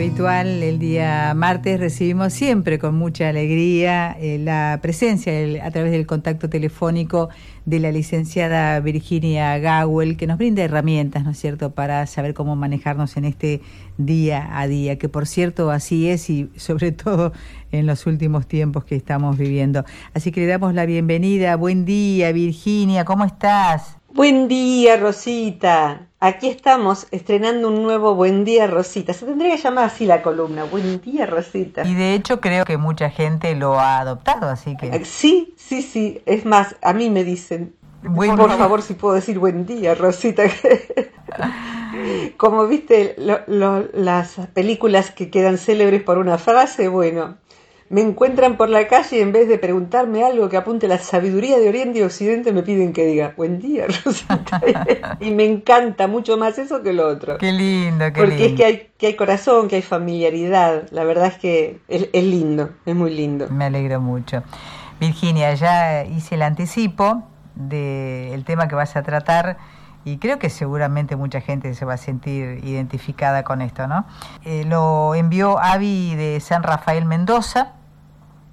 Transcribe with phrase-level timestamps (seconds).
[0.00, 5.30] Habitual, el día martes recibimos siempre con mucha alegría eh, la presencia
[5.62, 7.28] a través del contacto telefónico
[7.66, 12.56] de la licenciada Virginia Gawel, que nos brinda herramientas, ¿no es cierto?, para saber cómo
[12.56, 13.60] manejarnos en este
[13.98, 17.34] día a día, que por cierto así es y sobre todo
[17.70, 19.84] en los últimos tiempos que estamos viviendo.
[20.14, 21.56] Así que le damos la bienvenida.
[21.56, 23.99] Buen día, Virginia, ¿cómo estás?
[24.12, 26.08] Buen día, Rosita.
[26.18, 29.12] Aquí estamos estrenando un nuevo Buen día, Rosita.
[29.12, 31.86] Se tendría que llamar así la columna, Buen día, Rosita.
[31.86, 34.88] Y de hecho creo que mucha gente lo ha adoptado, así que...
[34.88, 36.22] Eh, sí, sí, sí.
[36.26, 40.42] Es más, a mí me dicen, por favor, si puedo decir buen día, Rosita.
[42.36, 47.36] Como viste las películas que quedan célebres por una frase, bueno,
[47.90, 51.58] me encuentran por la calle y en vez de preguntarme algo que apunte la sabiduría
[51.58, 54.62] de Oriente y Occidente, me piden que diga, buen día, Rosita.
[55.18, 57.36] y me encanta mucho más eso que lo otro.
[57.38, 60.84] Qué lindo, qué Porque es que hay, que hay corazón, que hay familiaridad.
[60.92, 63.48] La verdad es que es, lindo, es muy lindo.
[63.50, 64.44] Me alegro mucho.
[65.00, 67.24] Virginia, ya hice el anticipo
[67.56, 69.58] del tema que vas a tratar
[70.04, 74.06] y creo que seguramente mucha gente se va a sentir identificada con esto, ¿no?
[74.44, 77.79] Eh, lo envió Avi de San Rafael Mendoza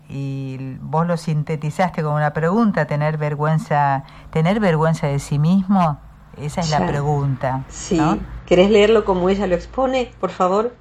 [0.10, 6.00] y vos lo sintetizaste como una pregunta, tener vergüenza, tener vergüenza de sí mismo,
[6.38, 7.66] esa es la pregunta.
[7.70, 8.00] Sí.
[8.46, 10.76] ¿Querés leerlo como ella lo expone, por favor?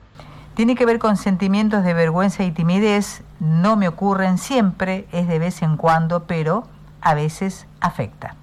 [0.55, 5.39] Tiene que ver con sentimientos de vergüenza y timidez, no me ocurren siempre, es de
[5.39, 6.65] vez en cuando, pero
[7.01, 8.37] a veces afecta.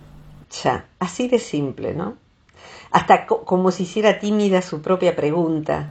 [0.64, 2.16] Ya, así de simple, ¿no?
[2.92, 5.90] Hasta como si hiciera tímida su propia pregunta.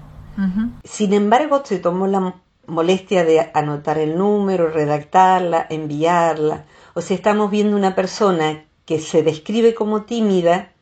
[0.84, 2.34] Sin embargo, se tomó la
[2.72, 6.64] molestia de anotar el número, redactarla, enviarla.
[6.94, 10.72] O sea, estamos viendo una persona que se describe como tímida,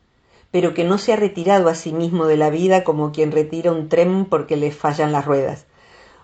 [0.51, 3.71] pero que no se ha retirado a sí mismo de la vida como quien retira
[3.71, 5.65] un tren porque le fallan las ruedas.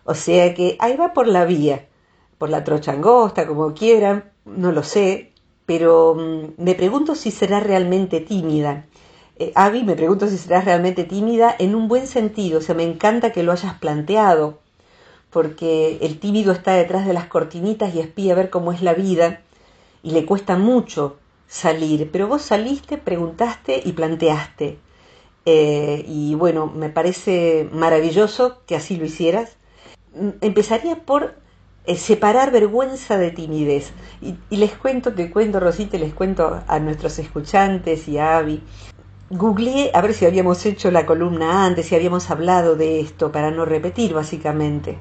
[0.04, 1.88] O sea que ahí va por la vía,
[2.38, 5.34] por la trocha angosta, como quieran, no lo sé,
[5.66, 8.86] pero mm, me pregunto si será realmente tímida.
[9.38, 12.84] Eh, Avi, me pregunto si será realmente tímida en un buen sentido, o sea, me
[12.84, 14.60] encanta que lo hayas planteado,
[15.38, 18.96] porque el tímido está detrás de las cortinitas y espía a ver cómo es la
[18.96, 19.42] vida
[20.02, 21.18] y le cuesta mucho
[21.48, 24.80] salir, pero vos saliste, preguntaste y planteaste.
[25.46, 29.58] Eh, y bueno, me parece maravilloso que así lo hicieras.
[30.16, 31.36] Mm, empezaría por
[31.86, 33.92] eh, separar vergüenza de timidez.
[34.24, 38.64] Y, les cuento, te cuento, Rosita, les cuento a nuestros escuchantes y a Avi.
[39.30, 43.52] Googleé a ver si habíamos hecho la columna antes, si habíamos hablado de esto, para
[43.52, 44.98] no repetir básicamente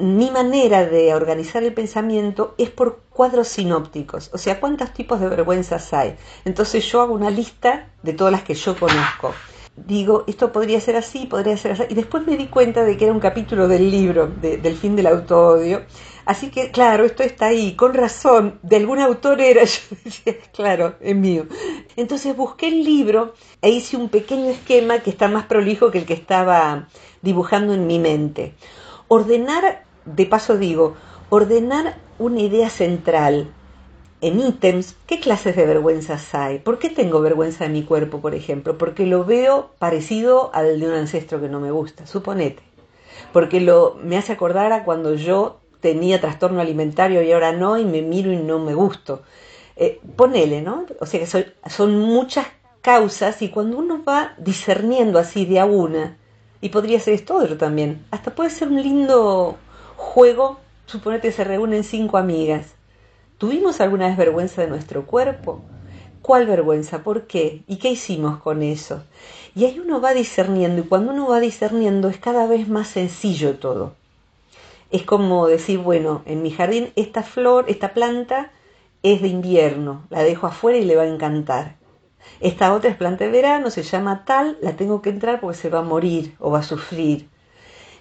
[0.00, 5.28] mi manera de organizar el pensamiento es por cuadros sinópticos, o sea, cuántos tipos de
[5.28, 6.16] vergüenzas hay.
[6.44, 9.34] Entonces yo hago una lista de todas las que yo conozco.
[9.76, 11.84] Digo, esto podría ser así, podría ser así.
[11.88, 15.06] Y después me di cuenta de que era un capítulo del libro, del fin del
[15.06, 15.82] autodio.
[16.26, 20.96] Así que, claro, esto está ahí, con razón, de algún autor era, yo decía, claro,
[21.00, 21.46] es mío.
[21.96, 26.04] Entonces busqué el libro e hice un pequeño esquema que está más prolijo que el
[26.04, 26.88] que estaba
[27.22, 28.54] dibujando en mi mente
[29.12, 30.96] ordenar, de paso digo,
[31.28, 33.52] ordenar una idea central
[34.20, 36.58] en ítems, ¿qué clases de vergüenzas hay?
[36.58, 38.76] ¿Por qué tengo vergüenza de mi cuerpo, por ejemplo?
[38.76, 42.62] Porque lo veo parecido al de un ancestro que no me gusta, suponete.
[43.32, 47.84] Porque lo, me hace acordar a cuando yo tenía trastorno alimentario y ahora no, y
[47.84, 49.22] me miro y no me gusto.
[49.76, 50.84] Eh, ponele, ¿no?
[51.00, 52.46] O sea que son, son muchas
[52.82, 56.18] causas y cuando uno va discerniendo así de a una,
[56.60, 58.04] y podría ser esto otro también.
[58.10, 59.56] Hasta puede ser un lindo
[60.00, 60.58] juego.
[60.86, 62.74] Suponete que se reúnen cinco amigas.
[63.38, 65.60] ¿Tuvimos alguna vez vergüenza de nuestro cuerpo?
[66.20, 67.04] ¿Cuál vergüenza?
[67.04, 67.62] ¿Por qué?
[67.68, 69.04] ¿Y qué hicimos con eso?
[69.54, 73.58] Y ahí uno va discerniendo y cuando uno va discerniendo es cada vez más sencillo
[73.58, 73.94] todo.
[74.90, 78.50] Es como decir, bueno, en mi jardín esta flor, esta planta
[79.02, 81.76] es de invierno, la dejo afuera y le va a encantar.
[82.40, 85.70] Esta otra es planta de verano, se llama tal, la tengo que entrar porque se
[85.70, 87.29] va a morir o va a sufrir.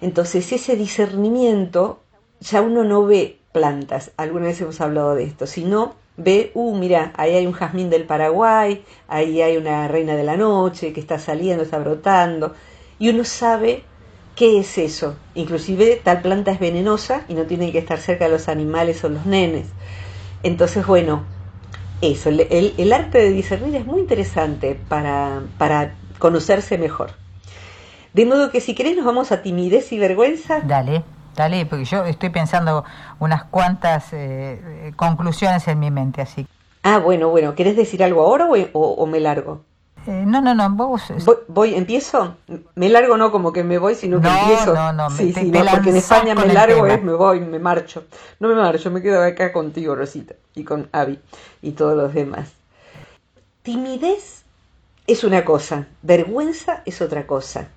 [0.01, 2.00] Entonces ese discernimiento,
[2.40, 7.13] ya uno no ve plantas, alguna vez hemos hablado de esto, sino ve, uh, mira,
[7.16, 11.19] ahí hay un jazmín del Paraguay, ahí hay una reina de la noche que está
[11.19, 12.54] saliendo, está brotando,
[13.00, 13.84] y uno sabe
[14.40, 15.18] ¿Qué es eso?
[15.36, 19.10] Inclusive tal planta es venenosa y no tiene que estar cerca de los animales o
[19.10, 19.68] los nenes.
[20.44, 21.25] Entonces, bueno,
[22.00, 27.12] eso, el, arte de discernir es muy interesante para, para conocerse mejor.
[28.13, 30.61] De modo que si querés nos vamos a timidez y vergüenza.
[30.61, 31.03] Dale,
[31.35, 32.83] dale, porque yo estoy pensando
[33.19, 36.47] unas cuantas eh, conclusiones en mi mente, así.
[36.83, 39.63] Ah, bueno, bueno, ¿querés decir algo ahora o me largo?
[40.07, 41.03] Eh, no, no, no, vos...
[41.47, 42.35] Voy, ¿Empiezo?
[42.75, 44.73] Me largo no como que me voy, sino que empiezo.
[44.73, 48.06] No, no, sí, sí, no, porque en España me largo es me voy, me marcho.
[48.39, 51.19] No me marcho, me quedo acá contigo, Rosita, y con Avi
[51.61, 52.51] y todos los demás.
[53.61, 54.44] Timidez
[55.06, 57.67] es una cosa, vergüenza es otra cosa.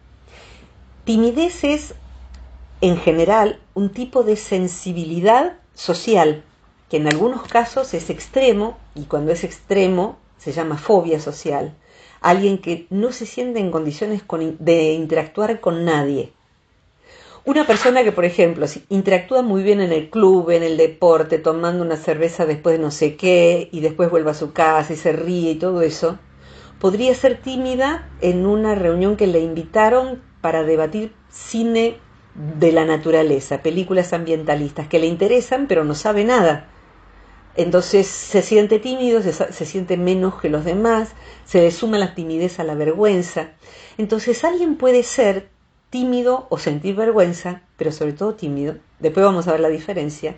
[1.05, 1.95] Timidez es,
[2.81, 6.45] en general, un tipo de sensibilidad social,
[6.89, 11.75] que en algunos casos es extremo, y cuando es extremo se llama fobia social
[12.23, 14.23] alguien que no se siente en condiciones
[14.61, 16.33] de interactuar con nadie.
[17.45, 21.85] Una persona que, por ejemplo, interactúa muy bien en el club, en el deporte, tomando
[21.85, 25.13] una cerveza después de no sé qué, y después vuelve a su casa y se
[25.13, 26.21] ríe y todo eso,
[26.79, 31.97] podría ser tímida en una reunión que le invitaron para debatir cine
[32.35, 36.69] de la naturaleza, películas ambientalistas que le interesan pero no sabe nada.
[37.55, 39.33] Entonces se siente tímido, se,
[39.67, 41.11] siente menos que los demás,
[41.45, 43.51] se le suma la timidez a la vergüenza.
[43.99, 45.49] Entonces alguien puede ser
[45.91, 50.37] tímido o sentir vergüenza, pero sobre todo tímido, después vamos a ver la diferencia,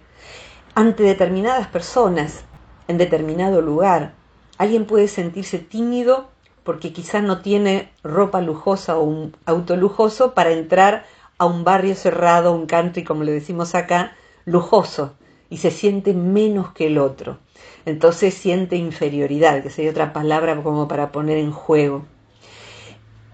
[0.74, 2.44] ante determinadas personas,
[2.88, 4.14] en determinado lugar.
[4.58, 6.28] Alguien puede sentirse tímido
[6.64, 11.04] porque quizás no tiene ropa lujosa o un auto lujoso para entrar
[11.38, 15.14] a un barrio cerrado, un country, como le decimos acá, lujoso
[15.50, 17.38] y se siente menos que el otro.
[17.84, 22.06] Entonces siente inferioridad, que sería otra palabra como para poner en juego.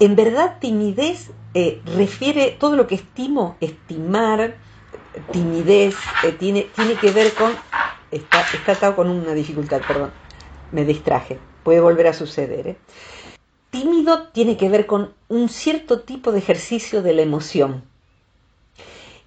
[0.01, 4.57] En verdad, timidez eh, refiere todo lo que estimo, estimar,
[5.33, 5.95] timidez,
[6.25, 7.53] eh, tiene, tiene que ver con,
[8.11, 10.11] está, está atado con una dificultad, perdón,
[10.73, 12.67] me distraje, puede volver a suceder.
[12.69, 12.77] ¿eh?
[13.71, 17.85] Tímido tiene que ver con un cierto tipo de ejercicio de la emoción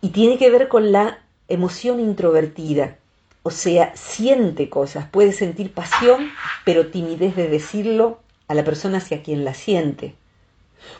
[0.01, 2.97] y tiene que ver con la emoción introvertida,
[3.41, 6.29] o sea, siente cosas, puede sentir pasión,
[6.65, 8.19] pero timidez de decirlo
[8.49, 10.13] a la persona hacia quien la siente.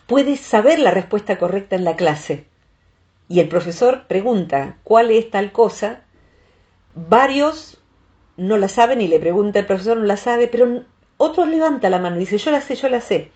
[0.07, 2.45] Puede saber la respuesta correcta en la clase
[3.27, 6.03] y el profesor pregunta cuál es tal cosa,
[6.95, 7.77] varios
[8.37, 10.83] no la saben y le pregunta el profesor no la sabe, pero
[11.17, 13.32] otros levanta la mano y dice yo la sé, yo la sé.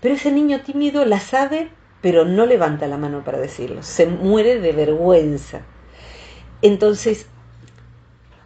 [0.00, 1.70] Pero ese niño tímido la sabe,
[2.00, 5.62] pero no levanta la mano para decirlo, se muere de vergüenza.
[6.62, 7.26] Entonces,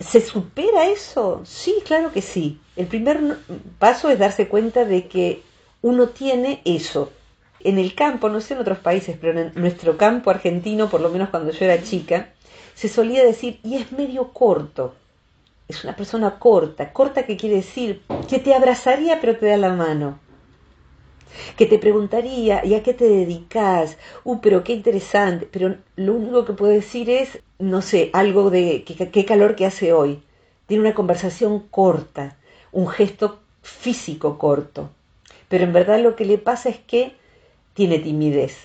[0.01, 1.43] ¿se supera eso?
[1.45, 2.61] Sí, claro que sí.
[2.77, 3.39] El primer
[3.79, 5.43] paso es darse cuenta de que
[5.83, 7.13] uno tiene eso.
[7.61, 11.09] En el campo, no sé en otros países, pero en nuestro campo argentino, por lo
[11.09, 12.31] menos cuando yo era chica,
[12.75, 14.95] se solía decir, y es medio corto.
[15.69, 16.93] Es una persona corta.
[16.93, 20.19] Corta que quiere decir que te abrazaría pero te da la mano
[21.57, 23.97] que te preguntaría, ¿y a qué te dedicas?
[24.25, 25.49] Uh, pero qué interesante.
[25.51, 29.93] Pero lo único que puedo decir es, no sé, algo de qué, calor que hace
[29.93, 30.23] hoy.
[30.67, 32.37] Tiene una conversación corta,
[32.73, 34.91] un gesto físico corto.
[35.49, 37.15] Pero en verdad lo que le pasa es que
[37.75, 38.57] tiene timidez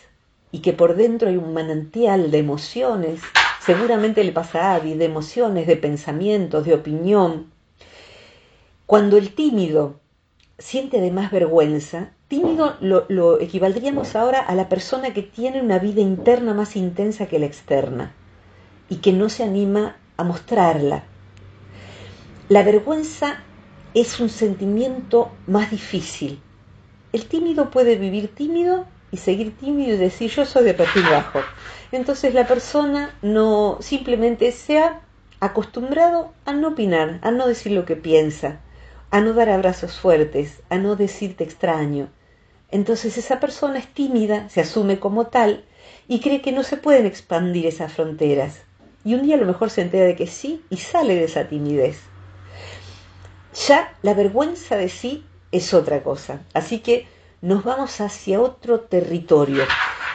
[0.52, 3.22] y que por dentro hay un manantial de emociones.
[3.62, 7.52] Seguramente le pasa a Abby, de emociones, de pensamientos, de opinión.
[8.86, 10.00] Cuando el tímido
[10.60, 16.54] siente además vergüenza, tímido lo, equivaldríamos ahora a la persona que tiene una vida interna
[16.54, 18.14] más intensa que la externa
[18.90, 21.04] y que no se anima a mostrarla.
[22.50, 23.44] La vergüenza
[23.94, 26.42] es un sentimiento más difícil.
[27.14, 31.40] El tímido puede vivir tímido y seguir tímido y decir yo soy de perfil bajo.
[31.92, 35.02] Entonces la persona no simplemente se ha
[35.40, 38.60] acostumbrado a no opinar, a no decir lo que piensa,
[39.12, 42.10] a no dar abrazos fuertes, a no decirte extraño,
[42.72, 45.66] entonces esa persona es tímida, se asume como tal
[46.08, 48.62] y cree que no se pueden expandir esas fronteras.
[49.04, 51.48] Y un día a lo mejor se entera de que sí y sale de esa
[51.48, 52.00] timidez.
[53.68, 56.42] Ya la vergüenza de sí es otra cosa.
[56.54, 57.08] Así que
[57.42, 59.64] nos vamos hacia otro territorio.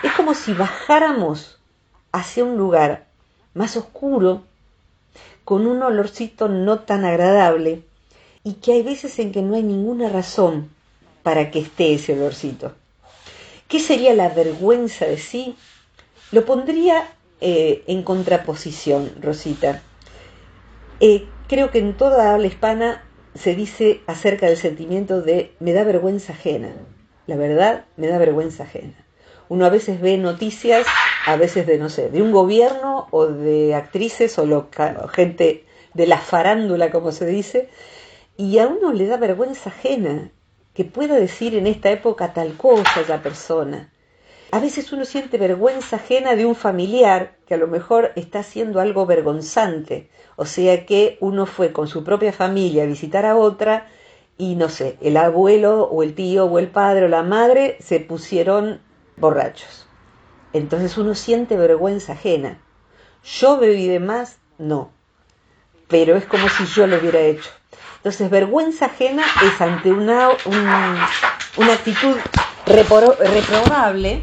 [0.03, 1.59] Es como si bajáramos
[2.13, 3.07] hacia un lugar
[3.55, 4.45] más oscuro,
[5.45, 7.83] con un olorcito no tan agradable,
[8.45, 10.71] y que hay veces en que no hay ninguna razón
[11.23, 12.73] para que esté ese olorcito.
[13.69, 15.57] ¿Qué sería la vergüenza de sí?
[16.31, 17.09] Lo pondría
[17.41, 19.83] eh, en contraposición, Rosita.
[21.01, 23.03] Eh, creo que en toda habla hispana
[23.35, 26.73] se dice acerca del sentimiento de me da vergüenza ajena.
[27.27, 28.95] La verdad, me da vergüenza ajena.
[29.49, 30.87] Uno a veces ve noticias
[31.27, 34.69] a veces de, no sé, de un gobierno o de actrices o,
[35.09, 37.69] gente de la farándula, como se dice,
[38.37, 40.31] y a uno le da vergüenza ajena
[40.75, 43.93] que pueda decir en esta época tal cosa la persona.
[44.51, 48.81] A veces uno siente vergüenza ajena de un familiar que a lo mejor está haciendo
[48.81, 53.89] algo vergonzante, o sea que uno fue con su propia familia a visitar a otra
[54.37, 58.01] y no sé, el abuelo o el tío o el padre o la madre se
[58.01, 58.81] pusieron
[59.17, 59.87] borrachos.
[60.53, 62.61] Entonces uno siente vergüenza ajena.
[63.23, 64.91] Yo bebí de más, no,
[65.89, 67.51] pero es como si yo lo hubiera hecho.
[68.05, 70.29] Entonces vergüenza ajena es ante una,
[71.57, 72.15] una actitud
[72.67, 74.23] reprobable.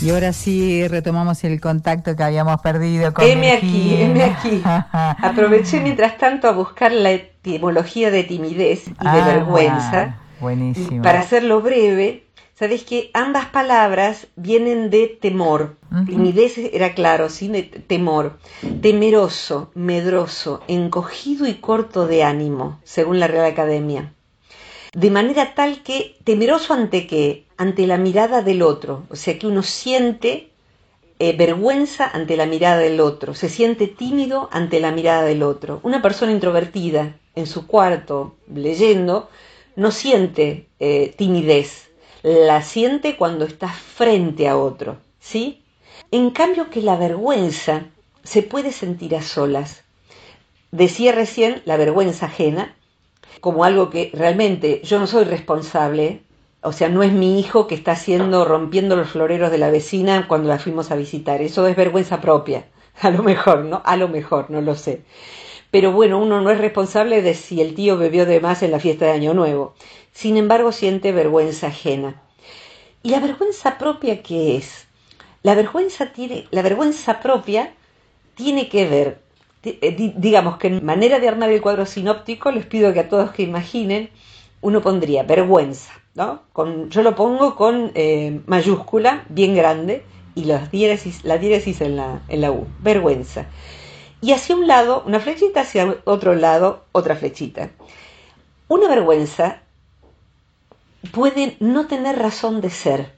[0.00, 4.62] Y ahora sí retomamos el contacto que habíamos perdido con M aquí, M aquí.
[4.92, 10.18] Aproveché mientras tanto a buscar la etimología de timidez y de ah, vergüenza.
[10.38, 11.02] buenísimo.
[11.02, 12.25] Para hacerlo breve,
[12.58, 15.76] sabes que ambas palabras vienen de temor.
[16.06, 17.48] Timidez era claro, sí,
[17.86, 18.38] temor.
[18.82, 24.12] Temeroso, medroso, encogido y corto de ánimo, según la Real Academia.
[24.92, 27.46] De manera tal que temeroso ante qué?
[27.56, 30.50] ante la mirada del otro, o sea que uno siente
[31.18, 35.80] eh, vergüenza ante la mirada del otro, se siente tímido ante la mirada del otro.
[35.82, 39.30] Una persona introvertida en su cuarto leyendo
[39.74, 41.85] no siente eh, timidez,
[42.26, 45.62] la siente cuando está frente a otro, ¿sí?
[46.10, 47.84] En cambio que la vergüenza
[48.24, 49.84] se puede sentir a solas.
[50.72, 52.74] Decía recién la vergüenza ajena
[53.40, 56.22] como algo que realmente yo no soy responsable
[56.62, 60.26] o sea, no es mi hijo que está haciendo, rompiendo los floreros de la vecina
[60.26, 61.40] cuando la fuimos a visitar.
[61.40, 62.64] Eso es vergüenza propia.
[63.02, 63.82] A lo mejor, ¿no?
[63.84, 65.02] A lo mejor, no lo sé.
[65.70, 68.80] Pero bueno, uno no es responsable de si el tío bebió de más en la
[68.80, 69.74] fiesta de Año Nuevo.
[70.16, 72.22] Sin embargo, siente vergüenza ajena.
[73.02, 74.86] ¿Y la vergüenza propia qué es?
[75.42, 77.74] La vergüenza, tiene, la vergüenza propia
[78.34, 79.20] tiene que ver,
[79.62, 83.32] eh, digamos que en manera de armar el cuadro sinóptico, les pido que a todos
[83.32, 84.08] que imaginen,
[84.62, 85.92] uno pondría vergüenza,
[86.54, 90.02] con, yo lo pongo con eh, mayúscula, bien grande,
[90.34, 93.48] y la diéresis, la diéresis en la, en la U, vergüenza.
[94.22, 97.68] Y hacia un lado, una flechita, hacia otro lado, otra flechita.
[98.68, 99.60] Una vergüenza
[101.12, 103.12] puede no tener razón de ser,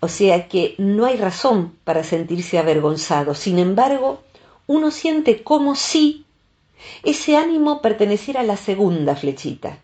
[0.00, 3.34] o sea que no hay razón para sentirse avergonzado.
[3.34, 4.22] Sin embargo,
[4.66, 6.24] uno siente como si
[7.02, 9.78] ese ánimo perteneciera a la segunda flechita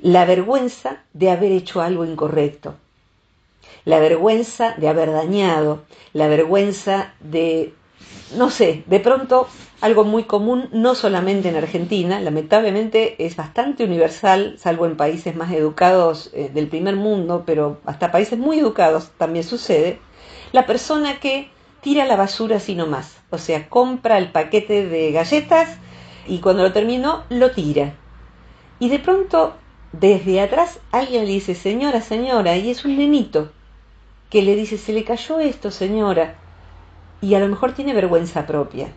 [0.00, 2.74] la vergüenza de haber hecho algo incorrecto,
[3.84, 7.72] la vergüenza de haber dañado, la vergüenza de,
[8.36, 9.48] no sé, de pronto
[9.80, 15.52] algo muy común, no solamente en Argentina, lamentablemente es bastante universal, salvo en países más
[15.52, 20.00] educados eh, del primer mundo, pero hasta países muy educados también sucede,
[20.52, 21.50] la persona que
[21.82, 25.76] tira la basura así nomás, o sea, compra el paquete de galletas
[26.26, 27.94] y cuando lo terminó lo tira.
[28.78, 29.54] Y de pronto
[29.92, 33.52] desde atrás alguien le dice, señora, señora, y es un nenito
[34.30, 36.36] que le dice, se le cayó esto, señora,
[37.20, 38.88] y a lo mejor tiene vergüenza propia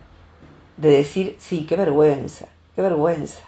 [0.76, 3.40] de decir, sí, qué vergüenza, qué vergüenza.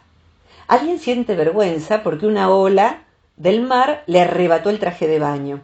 [0.69, 3.05] Alguien siente vergüenza porque una ola
[3.37, 5.61] del mar le arrebató el traje de baño.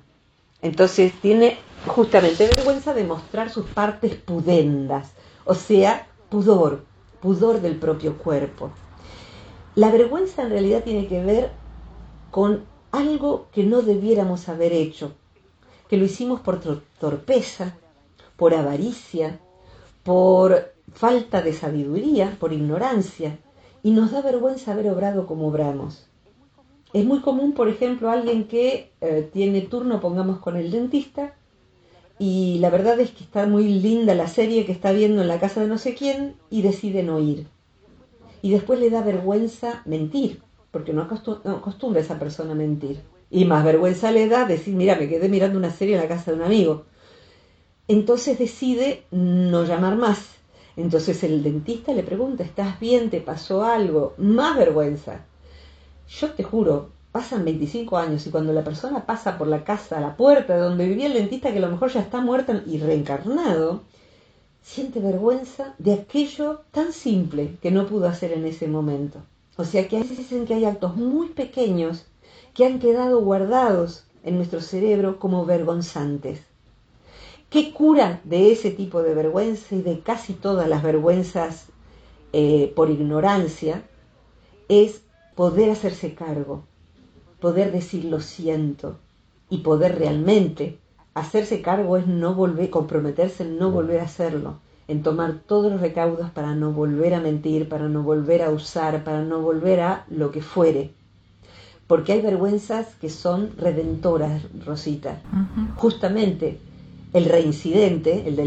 [0.63, 5.13] Entonces tiene justamente vergüenza de mostrar sus partes pudendas,
[5.45, 6.85] o sea, pudor,
[7.21, 8.71] pudor del propio cuerpo.
[9.75, 11.51] La vergüenza en realidad tiene que ver
[12.31, 15.13] con algo que no debiéramos haber hecho,
[15.89, 16.61] que lo hicimos por
[16.99, 17.77] torpeza,
[18.39, 19.41] por avaricia,
[20.05, 23.39] por falta de sabiduría, por ignorancia,
[23.83, 26.07] y nos da vergüenza haber obrado como obramos.
[26.93, 31.35] Es muy común, por ejemplo, alguien que eh, tiene turno, pongamos, con el dentista,
[32.17, 35.41] y la verdad es que está muy linda la serie que está viendo en la
[35.41, 37.49] casa de no sé quién, y decide no ir.
[38.41, 43.01] Y después le da vergüenza mentir, porque no acostumbra esa persona a mentir.
[43.33, 46.31] Y más vergüenza le da decir, mira, me quedé mirando una serie en la casa
[46.31, 46.85] de un amigo.
[47.89, 50.21] Entonces decide no llamar más.
[50.77, 53.09] Entonces el dentista le pregunta, ¿estás bien?
[53.09, 54.15] ¿Te pasó algo?
[54.19, 55.25] Más vergüenza.
[56.09, 60.17] Yo te juro, pasan 25 años y cuando la persona pasa por la casa, la
[60.17, 63.81] puerta de donde vivía el dentista, que a lo mejor ya está muerto y reencarnado,
[64.63, 69.21] siente vergüenza de aquello tan simple que no pudo hacer en ese momento.
[69.57, 72.05] O sea que a veces dicen que hay actos muy pequeños
[72.53, 76.48] que han quedado guardados en nuestro cerebro como vergonzantes.
[77.51, 81.69] ¿Qué cura de ese tipo de vergüenza y de casi todas las vergüenzas
[82.35, 83.85] eh, por ignorancia?
[84.69, 85.01] Es
[85.35, 86.65] poder hacerse cargo.
[87.41, 88.99] poder decir lo siento
[89.49, 90.79] y poder realmente
[91.15, 95.81] hacerse cargo es no volver, comprometerse en no volver a hacerlo, en tomar todos los
[95.81, 100.05] recaudos para no volver a mentir, para no volver a usar, para no volver a
[100.11, 100.91] lo que fuere.
[101.87, 105.23] Porque hay vergüenzas que son redentoras, Rosita.
[105.77, 106.59] Justamente
[107.13, 108.39] el reincidente, el,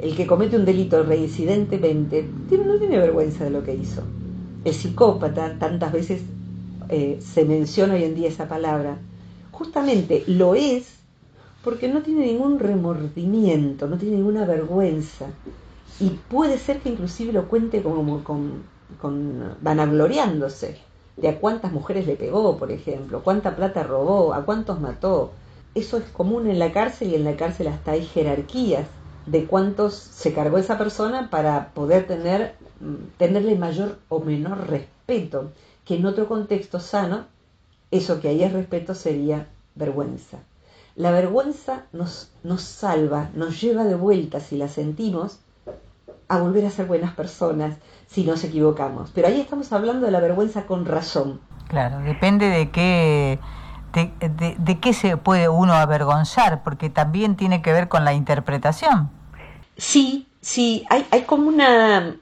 [0.00, 4.02] el, que comete un delito reincidentemente, no tiene vergüenza de lo que hizo.
[4.64, 6.22] El psicópata, tantas veces
[6.88, 8.98] eh, se menciona hoy en día esa palabra,
[9.50, 10.96] justamente lo es
[11.64, 15.26] porque no tiene ningún remordimiento, no tiene ninguna vergüenza.
[16.00, 18.64] Y puede ser que inclusive lo cuente como con,
[19.00, 20.78] con vanagloriándose
[21.16, 25.32] de a cuántas mujeres le pegó, por ejemplo, cuánta plata robó, a cuántos mató.
[25.74, 28.86] Eso es común en la cárcel y en la cárcel hasta hay jerarquías
[29.26, 35.52] de cuántos se cargó esa persona para poder tener, mm, tenerle mayor o menor respeto,
[35.84, 37.26] que en otro contexto sano,
[37.90, 40.38] eso que ahí es respeto sería vergüenza.
[40.94, 45.38] La vergüenza nos, nos salva, nos lleva de vuelta, si la sentimos,
[46.28, 47.76] a volver a ser buenas personas
[48.06, 49.10] si nos equivocamos.
[49.14, 51.40] Pero ahí estamos hablando de la vergüenza con razón.
[51.68, 53.38] Claro, depende de qué,
[53.92, 59.10] de, de, qué se puede uno avergonzar, porque también tiene que ver con la interpretación.
[59.76, 62.16] Sí, sí, hay, hay como una...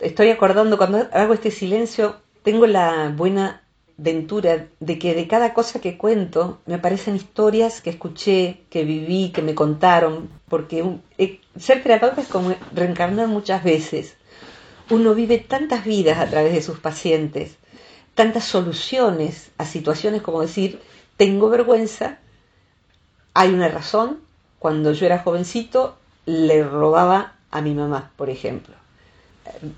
[0.00, 3.62] Estoy acordando, cuando hago este silencio, tengo la buena
[3.98, 9.32] ventura de que de cada cosa que cuento me aparecen historias que escuché, que viví,
[9.32, 10.84] que me contaron, porque
[11.18, 14.16] eh, ser terapeuta es como reencarnar muchas veces.
[14.88, 17.58] Uno vive tantas vidas a través de sus pacientes,
[18.18, 20.80] tantas soluciones a situaciones como decir,
[21.16, 22.18] tengo vergüenza,
[23.32, 24.18] hay una razón,
[24.58, 25.96] cuando yo era jovencito
[26.26, 28.74] le robaba a mi mamá, por ejemplo.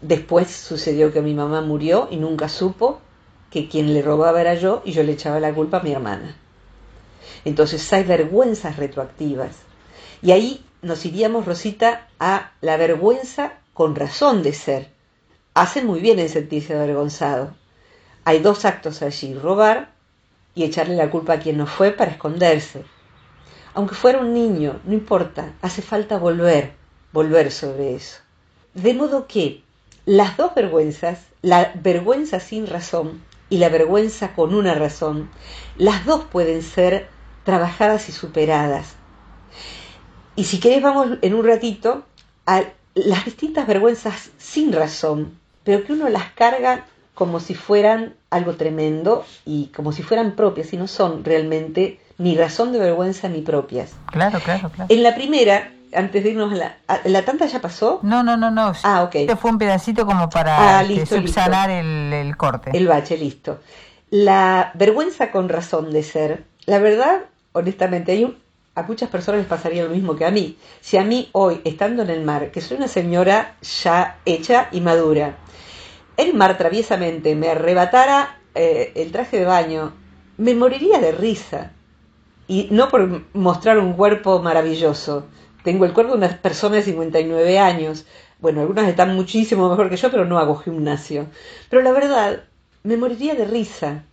[0.01, 3.03] Después sucedió que mi mamá murió y nunca supo
[3.51, 6.35] que quien le robaba era yo y yo le echaba la culpa a mi hermana.
[7.45, 9.55] Entonces hay vergüenzas retroactivas.
[10.23, 14.89] Y ahí nos iríamos, Rosita, a la vergüenza con razón de ser.
[15.53, 17.60] Hace muy bien en sentirse avergonzado.
[18.25, 19.93] Hay dos actos allí, robar
[20.55, 22.85] y echarle la culpa a quien no fue para esconderse.
[23.75, 26.73] Aunque fuera un niño, no importa, hace falta volver,
[27.13, 28.21] volver sobre eso.
[28.75, 29.63] De modo que
[30.07, 35.31] las dos vergüenzas, la vergüenza sin razón y la vergüenza con una razón,
[35.77, 37.09] las dos pueden ser
[37.45, 38.95] trabajadas y superadas.
[40.37, 42.05] Y si querés vamos en un ratito
[42.47, 46.87] a las distintas vergüenzas sin razón, pero que uno las carga
[47.21, 52.35] como si fueran algo tremendo y como si fueran propias y no son realmente ni
[52.35, 53.91] razón de vergüenza ni propias.
[54.07, 54.87] Claro, claro, claro.
[54.89, 56.77] En la primera, antes de irnos a la...
[57.05, 58.01] ¿La tanta ya pasó?
[58.03, 58.73] No, no, no, no.
[58.85, 59.17] Ah, ok.
[59.17, 62.71] Este fue un pedacito como para ah, este, subsanar El, el, corte.
[62.73, 63.59] El bache, listo.
[64.09, 66.45] La vergüenza con razón de ser.
[66.65, 68.39] La verdad, honestamente, hay un,
[68.75, 70.57] a muchas personas les pasaría lo mismo que a mí.
[70.81, 74.81] Si a mí hoy, estando en el mar, que soy una señora ya hecha y
[74.81, 75.37] madura,
[76.21, 79.93] el mar traviesamente me arrebatara eh, el traje de baño,
[80.37, 81.73] me moriría de risa.
[82.49, 85.27] Y no por mostrar un cuerpo maravilloso,
[85.63, 88.07] tengo el cuerpo de una persona de 59 años.
[88.41, 91.27] Bueno, algunas están muchísimo mejor que yo, pero no hago gimnasio.
[91.69, 92.45] Pero la verdad,
[92.83, 94.05] me moriría de risa.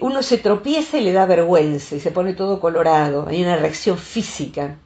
[0.00, 3.26] Uno se tropieza y le da vergüenza y se pone todo colorado.
[3.28, 4.76] Hay una reacción física.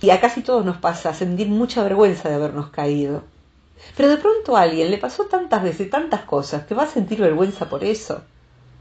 [0.00, 3.22] Y a casi todos nos pasa sentir mucha vergüenza de habernos caído.
[3.96, 7.20] Pero de pronto a alguien le pasó tantas veces tantas cosas que va a sentir
[7.20, 8.22] vergüenza por eso.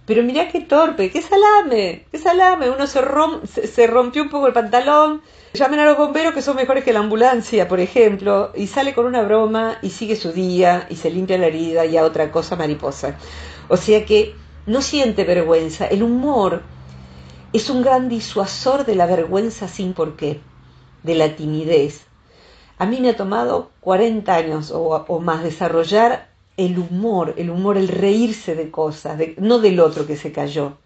[0.06, 2.70] Pero mirá qué torpe, qué salame, qué salame.
[2.70, 5.22] Uno se, se rompió un poco el pantalón,
[5.54, 9.06] Llamen a los bomberos que son mejores que la ambulancia, por ejemplo, y sale con
[9.06, 12.56] una broma y sigue su día y se limpia la herida y a otra cosa
[12.56, 13.18] mariposa.
[13.68, 14.34] O sea que
[14.66, 15.88] no siente vergüenza.
[15.88, 16.62] El humor
[17.52, 20.40] es un gran disuasor de la vergüenza sin porqué,
[21.04, 22.06] de la timidez.
[22.82, 27.88] A mí me ha tomado 40 años o, más desarrollar el humor, el humor, el
[27.88, 30.80] reírse de cosas, no del otro que se cayó.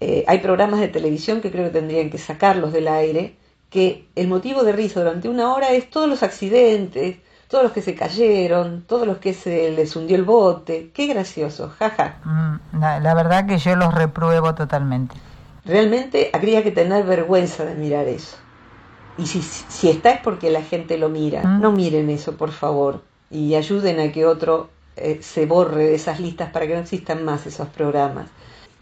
[0.00, 3.36] Eh, hay programas de televisión que creo que tendrían que sacarlos del aire
[3.70, 7.82] que el motivo de risa durante una hora es todos los accidentes, todos los que
[7.82, 10.90] se cayeron, todos los que se les hundió el bote.
[10.92, 12.16] Qué gracioso, jaja.
[12.24, 15.14] Mm, la, verdad que yo los repruebo totalmente.
[15.64, 18.36] Realmente habría que tener vergüenza de mirar eso.
[19.18, 21.42] Y si, si está es porque la gente lo mira.
[21.42, 21.60] Mm.
[21.60, 23.02] No miren eso, por favor.
[23.30, 27.24] Y ayuden a que otro eh, se borre de esas listas para que no existan
[27.24, 28.28] más esos programas.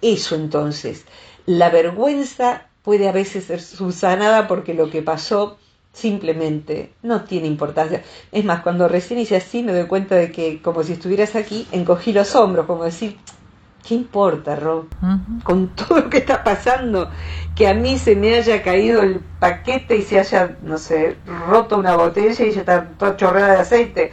[0.00, 1.04] Eso entonces,
[1.46, 5.58] la vergüenza puede a veces ser subsanada porque lo que pasó
[5.92, 8.02] simplemente no tiene importancia.
[8.32, 11.66] Es más, cuando recién hice así me doy cuenta de que como si estuvieras aquí,
[11.70, 13.16] encogí los hombros, como decir,
[13.86, 14.86] ¿Qué importa, Rob?
[15.42, 17.10] Con todo lo que está pasando,
[17.56, 21.16] que a mí se me haya caído el paquete y se haya, no sé,
[21.48, 24.12] roto una botella y ya está toda chorrada de aceite.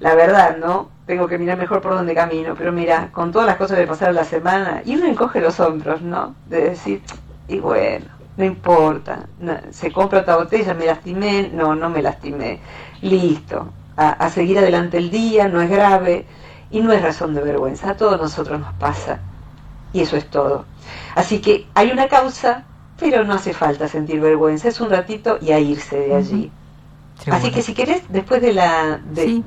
[0.00, 0.90] La verdad, ¿no?
[1.06, 2.54] Tengo que mirar mejor por dónde camino.
[2.58, 6.02] Pero mira, con todas las cosas que pasaron la semana, y uno encoge los hombros,
[6.02, 6.34] ¿no?
[6.46, 7.00] De decir,
[7.48, 8.04] y bueno,
[8.36, 9.26] no importa.
[9.70, 12.60] se compra otra botella, me lastimé, no, no me lastimé.
[13.00, 13.72] Listo.
[13.96, 16.26] a seguir adelante el día, no es grave
[16.70, 19.20] y no es razón de vergüenza, a todos nosotros nos pasa.
[19.92, 20.64] Y eso es todo.
[21.14, 22.64] Así que hay una causa,
[22.98, 26.52] pero no hace falta sentir vergüenza, es un ratito y a irse de allí.
[27.30, 29.42] Así que si querés, después de la, de,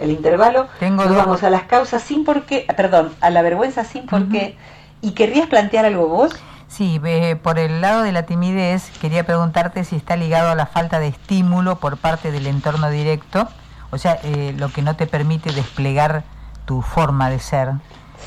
[0.00, 4.06] el intervalo, nos vamos a las causas sin por qué, perdón, a la vergüenza sin
[4.06, 4.56] por qué.
[5.02, 6.32] ¿Y querrías plantear algo vos?
[6.68, 7.00] Sí,
[7.42, 11.08] por el lado de la timidez, quería preguntarte si está ligado a la falta de
[11.08, 13.48] estímulo por parte del entorno directo,
[13.90, 16.22] o sea, eh, lo que no te permite desplegar
[16.70, 17.72] tu forma de ser.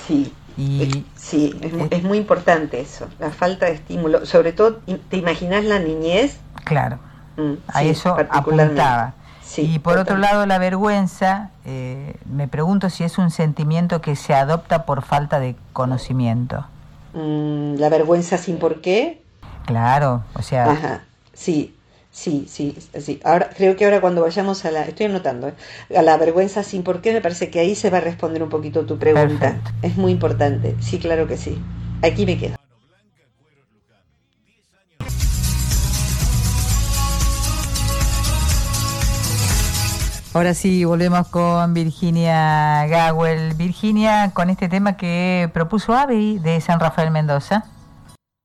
[0.05, 0.33] Sí.
[0.57, 1.57] Y, sí,
[1.91, 4.25] es, muy importante eso, la falta de estímulo.
[4.25, 6.41] Sobre todo, ¿te imaginas la niñez?
[6.65, 6.99] Claro,
[7.37, 9.13] mm, a eso apuntaba.
[9.55, 14.33] y por otro lado, la vergüenza, eh, me pregunto si es un sentimiento que se
[14.33, 16.65] adopta por falta de conocimiento.
[17.13, 19.23] Mm, ¿La vergüenza sin por qué?
[19.65, 20.69] Claro, o sea...
[20.69, 21.73] Ajá, sí,
[22.13, 23.19] Sí, sí, sí.
[23.23, 25.97] Ahora creo que ahora cuando vayamos a la, estoy anotando, ¿eh?
[25.97, 28.49] a la vergüenza sin por qué, me parece que ahí se va a responder un
[28.49, 29.59] poquito tu pregunta.
[29.81, 30.75] Es muy importante.
[30.79, 31.57] Sí, claro que sí.
[32.03, 32.55] Aquí me quedo.
[40.35, 43.55] Ahora sí, volvemos con Virginia Gawel.
[43.55, 47.65] Virginia, con este tema que propuso Avi de San Rafael Mendoza.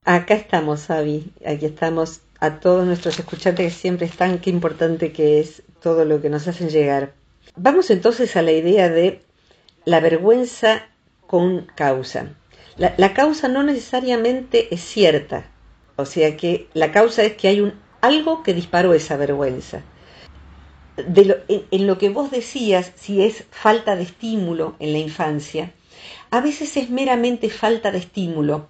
[0.07, 1.35] Acá estamos, Avi.
[1.47, 6.21] Aquí estamos a todos nuestros escuchantes que siempre están, qué importante que es todo lo
[6.21, 7.15] que nos hacen llegar.
[7.57, 9.23] Vamos entonces a la idea de
[9.85, 10.89] la vergüenza
[11.27, 12.35] con causa.
[12.77, 15.51] La, causa no necesariamente es cierta,
[15.97, 19.83] o sea que la causa es que hay un, algo que disparó esa vergüenza.
[20.97, 25.73] en lo que vos decías, si es falta de estímulo en la infancia,
[26.31, 28.69] a veces es meramente falta de estímulo.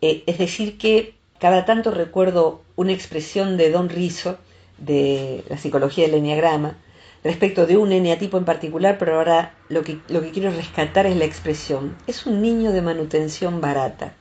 [0.00, 4.38] Eh, es decir, que cada tanto recuerdo una expresión de Don Rizzo,
[4.78, 6.76] de la psicología del enneagrama,
[7.24, 11.16] respecto de un eneatipo en particular, pero ahora lo que, lo que quiero rescatar es
[11.16, 11.96] la expresión.
[12.06, 14.14] Es un niño de manutención barata.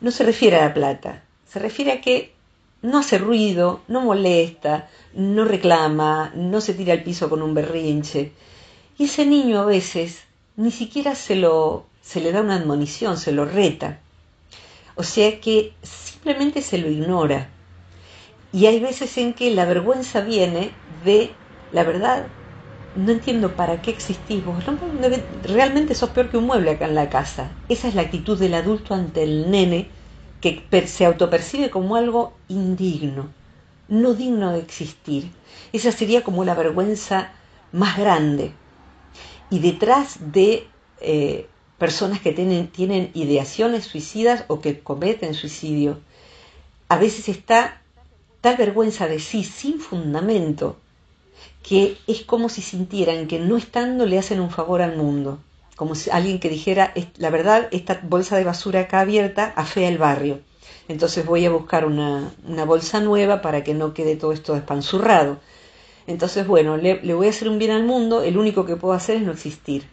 [0.00, 2.32] No se refiere a la plata, se refiere a que
[2.82, 8.32] no hace ruido, no molesta, no reclama, no se tira al piso con un berrinche.
[8.98, 10.24] Y ese niño a veces
[10.56, 14.00] ni siquiera se, lo, se le da una admonición, se lo reta.
[14.96, 17.48] O sea que simplemente se lo ignora.
[18.52, 20.70] Y hay veces en que la vergüenza viene
[21.04, 21.34] de,
[21.70, 22.26] la verdad,
[22.94, 24.64] no entiendo para qué existís vos.
[25.42, 27.50] Realmente sos peor que un mueble acá en la casa.
[27.68, 29.90] Esa es la actitud del adulto ante el nene
[30.40, 33.28] que se autopercibe como algo indigno,
[33.88, 35.30] no digno de existir.
[35.72, 37.32] Esa sería como la vergüenza
[37.72, 38.52] más grande.
[39.50, 40.66] Y detrás de
[41.00, 41.46] eh,
[41.78, 46.00] personas que tienen, tienen ideaciones suicidas o que cometen suicidio,
[46.88, 47.80] a veces está
[48.40, 50.76] tal vergüenza de sí sin fundamento
[51.62, 55.40] que es como si sintieran que no estando le hacen un favor al mundo,
[55.74, 59.98] como si alguien que dijera, la verdad, esta bolsa de basura acá abierta afea el
[59.98, 60.40] barrio,
[60.88, 62.32] entonces voy a buscar una,
[62.66, 65.38] bolsa nueva para que no quede todo esto despanzurrado.
[66.06, 68.94] Entonces, bueno, le, le voy a hacer un bien al mundo, el único que puedo
[68.94, 69.88] hacer es no existir.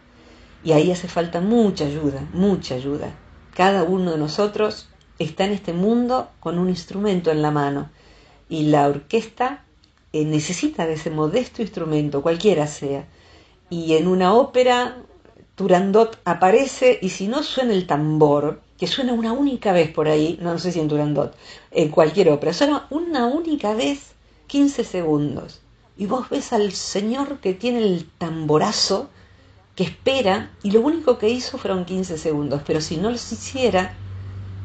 [0.64, 3.14] Y ahí hace falta mucha ayuda, mucha ayuda.
[3.54, 7.90] Cada uno de nosotros está en este mundo con un instrumento en la mano
[8.48, 9.64] y la orquesta
[10.12, 13.06] eh, necesita de ese modesto instrumento, cualquiera sea.
[13.68, 14.96] Y en una ópera,
[15.54, 20.38] Turandot aparece y si no suena el tambor, que suena una única vez por ahí,
[20.40, 21.36] no, sé si en Turandot,
[21.70, 24.12] en cualquier ópera, suena una única vez
[24.46, 25.60] 15 segundos.
[25.96, 29.10] Y vos ves al señor que tiene el tamborazo,
[29.74, 33.94] que espera, y lo único que hizo fueron 15 segundos, pero si no los hiciera,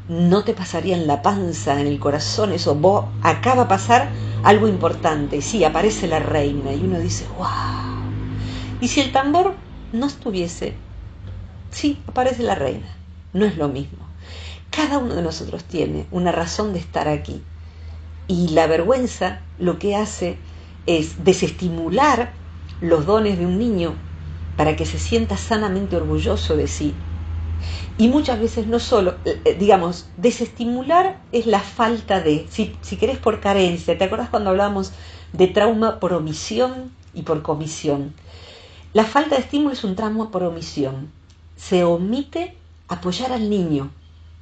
[0.07, 4.09] no te pasaría en la panza, en el corazón, eso, vos, acaba de pasar
[4.43, 7.47] algo importante, sí, aparece la reina, y uno dice, wow.
[8.81, 9.55] Y si el tambor
[9.93, 10.75] no estuviese,
[11.71, 12.87] sí, aparece la reina,
[13.33, 14.07] no es lo mismo.
[14.69, 17.41] Cada uno de nosotros tiene una razón de estar aquí.
[18.27, 20.37] Y la vergüenza lo que hace
[20.85, 22.31] es desestimular
[22.79, 23.95] los dones de un niño
[24.59, 26.93] para que se sienta sanamente orgulloso de sí
[27.97, 32.97] y muchas veces no solo, eh, eh, digamos, desestimular es la falta de, si, si
[32.97, 34.91] querés por carencia, ¿te acuerdas cuando hablábamos
[35.31, 38.13] de trauma por omisión y por comisión?
[38.91, 41.09] La falta de estímulo es un trauma por omisión.
[41.55, 42.53] Se omite
[42.89, 43.89] apoyar al niño,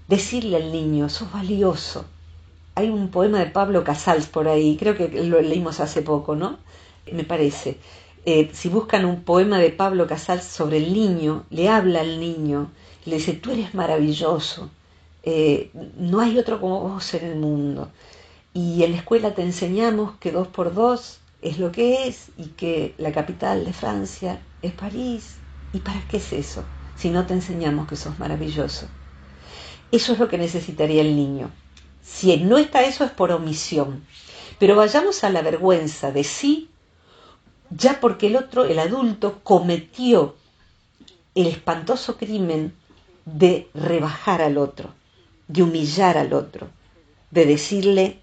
[0.08, 2.06] decirle al niño, sos valioso.
[2.74, 6.58] Hay un poema de Pablo Casals por ahí, creo que lo leímos hace poco, ¿no?
[7.12, 7.78] Me parece.
[8.30, 12.70] Eh, si buscan un poema de Pablo Casals sobre el niño, le habla al niño,
[13.06, 14.70] le dice, tú eres maravilloso,
[15.24, 17.90] eh, no hay otro como vos en el mundo.
[18.54, 22.48] Y en la escuela te enseñamos que dos por dos es lo que es y
[22.48, 25.36] que la capital de Francia es París.
[25.72, 26.66] ¿Y para qué es eso?
[26.98, 28.90] Si no te enseñamos que sos maravilloso.
[29.90, 31.50] Eso es lo que necesitaría el niño.
[32.04, 34.04] Si no está eso es por omisión.
[34.60, 36.70] Pero vayamos a la vergüenza de sí,
[37.70, 40.36] ya porque el otro, el adulto, cometió
[41.36, 42.74] el espantoso crimen
[43.26, 44.94] de rebajar al otro,
[45.48, 46.70] de humillar al otro,
[47.32, 48.20] de decirle,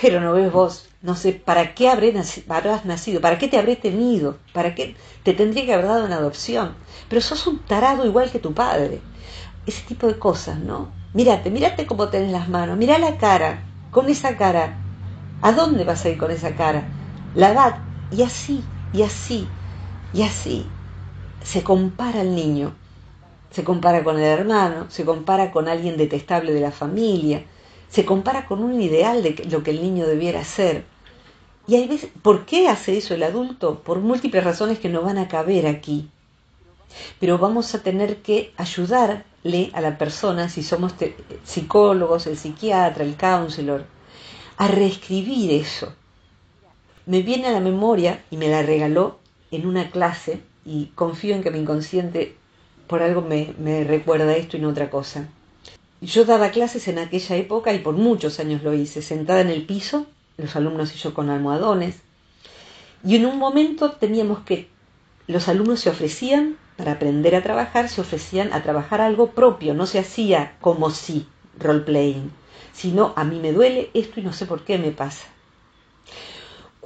[0.00, 2.14] pero no ves vos, no sé, ¿para qué habré
[2.48, 3.20] habrás nacido?
[3.20, 4.38] ¿Para qué te habré tenido?
[4.52, 6.74] ¿Para qué te tendría que haber dado una adopción?
[7.08, 9.00] Pero sos un tarado igual que tu padre.
[9.66, 10.92] Ese tipo de cosas, ¿no?
[11.14, 14.78] Mírate, mírate cómo tenés las manos, mira la cara, con esa cara.
[15.42, 16.88] ¿A dónde vas a ir con esa cara?
[17.34, 19.48] La edad, y así, y así,
[20.12, 20.66] y así.
[21.42, 22.74] Se compara al niño
[23.56, 27.42] se compara con el hermano, se compara con alguien detestable de la familia,
[27.88, 30.84] se compara con un ideal de lo que el niño debiera ser.
[31.66, 33.80] Y hay veces, ¿por qué hace eso el adulto?
[33.80, 36.10] Por múltiples razones que no van a caber aquí.
[37.18, 40.94] Pero vamos a tener que ayudarle a la persona, si somos
[41.44, 43.86] psicólogos, el psiquiatra, el counselor,
[44.58, 45.94] a reescribir eso.
[47.06, 49.18] Me viene a la memoria, y me la regaló
[49.52, 52.34] en una clase, y confío en que mi inconsciente
[52.86, 55.28] por algo me, recuerda esto y no otra cosa.
[56.00, 59.64] Yo daba clases en aquella época y por muchos años lo hice, sentada en el
[59.64, 61.96] piso, los alumnos y yo con almohadones,
[63.04, 64.68] y en un momento teníamos que,
[65.28, 69.86] los alumnos se ofrecían, para aprender a trabajar, se ofrecían a trabajar algo propio, no
[69.86, 71.26] se hacía como si,
[71.58, 72.30] role-playing,
[72.72, 75.26] sino a mí me duele esto y no sé por qué me pasa.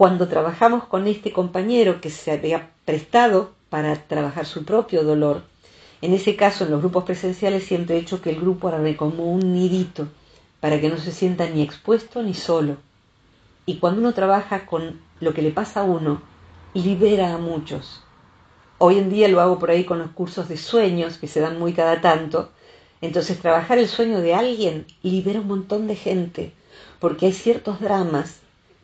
[0.01, 5.43] Cuando trabajamos con este compañero que se había prestado para trabajar su propio dolor,
[6.01, 9.31] en ese caso, en los grupos presenciales siempre he hecho que el grupo arme como
[9.31, 10.09] un nidito
[10.59, 12.79] para que no se sienta ni expuesto ni solo.
[13.67, 16.23] Y cuando uno trabaja con lo que le pasa a uno,
[16.73, 18.03] libera a muchos.
[18.79, 21.59] Hoy en día lo hago por ahí con los cursos de sueños que se dan
[21.59, 22.53] muy cada tanto.
[23.03, 26.55] Entonces trabajar el sueño de alguien libera un montón de gente,
[27.01, 28.41] porque hay ciertos dramas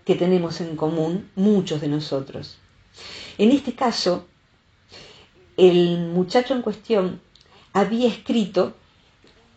[0.06, 2.56] que tenemos en común muchos de nosotros.
[3.36, 4.26] En este caso,
[5.58, 7.20] el muchacho en cuestión
[7.72, 8.74] había escrito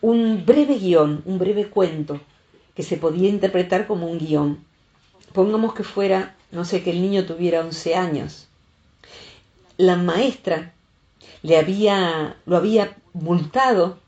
[0.02, 2.20] un breve guion, un breve cuento,
[2.74, 4.64] que se podía interpretar como un guion.
[5.32, 8.48] Pongamos que fuera, no sé, que el niño tuviera 11 años.
[9.76, 10.74] La maestra
[11.42, 13.98] le había, lo había multado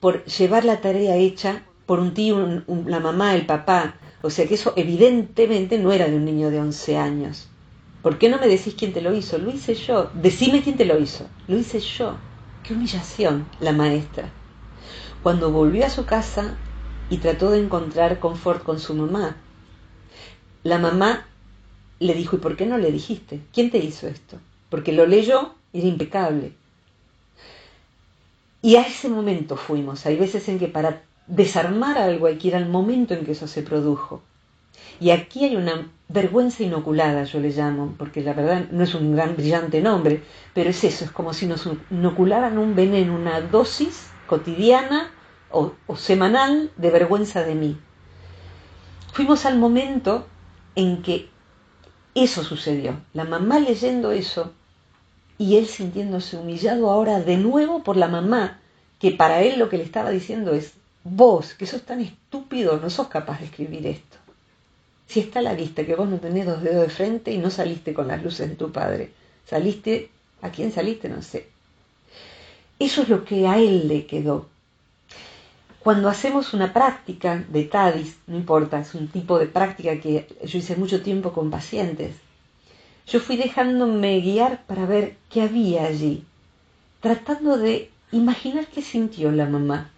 [0.00, 3.96] por llevar la tarea hecha por un tío, la mamá, el papá.
[4.26, 7.46] O sea que eso evidentemente no era de un niño de 11 años.
[8.02, 9.38] ¿Por qué no me decís quién te lo hizo?
[9.38, 10.10] Lo hice yo.
[10.14, 11.28] Decime quién te lo hizo.
[11.46, 12.16] Lo hice yo.
[12.64, 14.28] Qué humillación, la maestra.
[15.22, 16.58] Cuando volvió a su casa
[17.08, 19.36] y trató de encontrar confort con su mamá,
[20.64, 21.28] la mamá
[22.00, 23.42] le dijo, ¿y por qué no le dijiste?
[23.52, 24.40] ¿Quién te hizo esto?
[24.70, 26.52] Porque lo leyó y era impecable.
[28.60, 30.04] Y a ese momento fuimos.
[30.04, 33.46] Hay veces en que para desarmar algo hay que ir al momento en que eso
[33.46, 34.22] se produjo.
[35.00, 39.14] Y aquí hay una vergüenza inoculada, yo le llamo, porque la verdad no es un
[39.14, 40.22] gran brillante nombre,
[40.54, 45.10] pero es eso, es como si nos inocularan un veneno, una dosis cotidiana
[45.50, 47.78] o, o semanal de vergüenza de mí.
[49.12, 50.26] Fuimos al momento
[50.74, 51.28] en que
[52.14, 54.52] eso sucedió, la mamá leyendo eso
[55.38, 58.60] y él sintiéndose humillado ahora de nuevo por la mamá,
[58.98, 60.74] que para él lo que le estaba diciendo es,
[61.08, 64.16] vos, que sos tan estúpido, no sos capaz de escribir esto.
[65.06, 67.50] Si está a la vista que vos no tenés dos dedos de frente y no
[67.50, 69.12] saliste con las luces de tu padre,
[69.46, 70.10] saliste,
[70.42, 71.08] ¿a quién saliste?
[71.08, 71.48] No sé.
[72.78, 74.48] Eso es lo que a él le quedó.
[75.78, 80.58] Cuando hacemos una práctica de TADIS, no importa, es un tipo de práctica que yo
[80.58, 82.16] hice mucho tiempo con pacientes,
[83.06, 86.24] yo fui dejándome guiar para ver qué había allí,
[87.00, 89.92] tratando de imaginar qué sintió la mamá.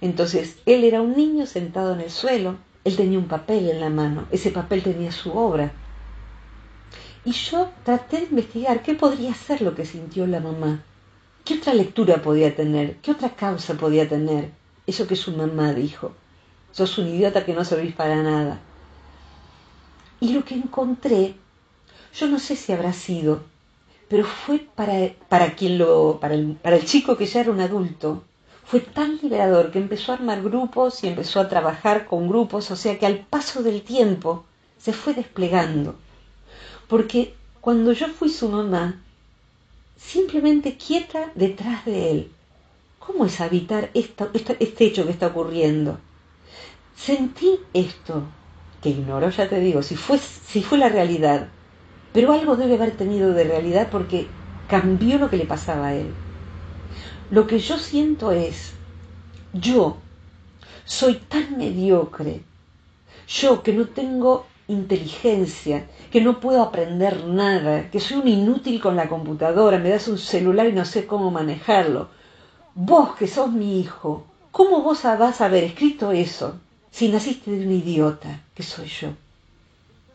[0.00, 3.90] Entonces, él era un niño sentado en el suelo, él tenía un papel en la
[3.90, 5.72] mano, ese papel tenía su obra.
[7.24, 10.82] Y yo traté de investigar qué podría ser lo que sintió la mamá,
[11.44, 14.50] qué otra lectura podía tener, qué otra causa podía tener,
[14.86, 16.12] eso que su mamá dijo.
[16.72, 18.60] Sos un idiota que no servís para nada.
[20.20, 21.34] Y lo que encontré,
[22.14, 23.42] yo no sé si habrá sido,
[24.08, 27.60] pero fue para, para quien lo, para el, para el chico que ya era un
[27.60, 28.24] adulto,
[28.70, 32.76] fue tan liberador que empezó a armar grupos y empezó a trabajar con grupos, o
[32.76, 34.44] sea que al paso del tiempo
[34.78, 35.96] se fue desplegando.
[36.86, 39.02] Porque cuando yo fui su mamá,
[39.96, 42.32] simplemente quieta detrás de él,
[43.00, 45.98] ¿cómo es habitar este hecho que está ocurriendo?
[46.94, 48.22] Sentí esto,
[48.80, 51.48] que ignoro, ya te digo, si fue, si fue la realidad,
[52.12, 54.28] pero algo debe haber tenido de realidad porque
[54.68, 56.14] cambió lo que le pasaba a él.
[57.30, 58.72] Lo que yo siento es,
[59.52, 59.98] yo
[60.84, 62.42] soy tan mediocre,
[63.28, 68.96] yo que no tengo inteligencia, que no puedo aprender nada, que soy un inútil con
[68.96, 72.08] la computadora, me das un celular y no sé cómo manejarlo.
[72.74, 76.58] Vos que sos mi hijo, ¿cómo vos vas a haber escrito eso
[76.90, 79.10] si naciste de un idiota que soy yo?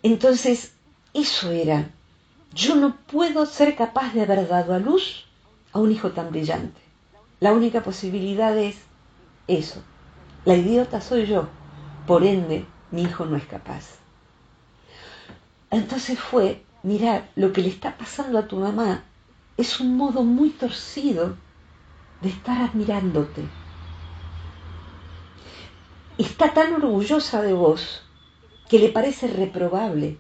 [0.04, 0.74] Entonces,
[1.14, 1.90] eso era.
[2.54, 5.26] Yo no puedo ser capaz de haber dado a luz
[5.72, 6.85] a un hijo tan brillante.
[7.40, 8.78] La única posibilidad es
[9.48, 9.84] eso.
[10.46, 11.50] La idiota soy yo.
[12.08, 13.96] Por ende, mi hijo no es capaz.
[15.70, 19.04] Entonces fue, mira, lo que le está pasando a tu mamá
[19.58, 21.36] es un modo muy torcido
[22.22, 23.44] de estar admirándote.
[26.18, 28.04] Está tan orgullosa de vos
[28.70, 30.18] que le parece reprobable,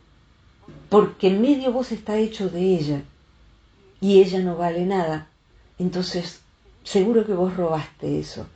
[0.89, 3.01] porque en medio vos está hecho de ella
[4.01, 5.30] y ella no vale nada.
[5.80, 6.41] Entonces
[6.86, 8.48] seguro que vos robaste eso.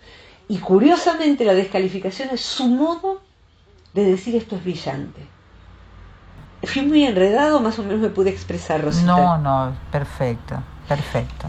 [0.47, 3.21] Y curiosamente la descalificación es su modo
[3.93, 5.21] de decir esto es brillante.
[6.63, 9.05] Fui muy enredado, más o menos me pude expresar, Rosita.
[9.05, 11.47] No, no, perfecto, perfecto.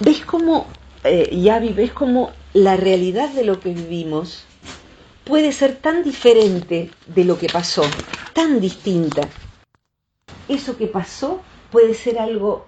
[0.00, 0.66] ¿Ves cómo,
[1.04, 4.44] eh, Yavi, ves cómo la realidad de lo que vivimos
[5.24, 7.82] puede ser tan diferente de lo que pasó,
[8.34, 9.22] tan distinta?
[10.48, 11.40] Eso que pasó
[11.70, 12.66] puede ser algo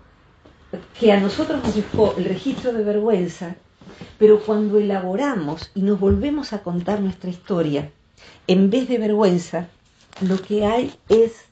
[0.98, 3.56] que a nosotros nos dejó el registro de vergüenza,
[4.18, 7.90] pero cuando elaboramos y nos volvemos a contar nuestra historia,
[8.46, 9.68] en vez de vergüenza,
[10.20, 11.44] lo que hay es,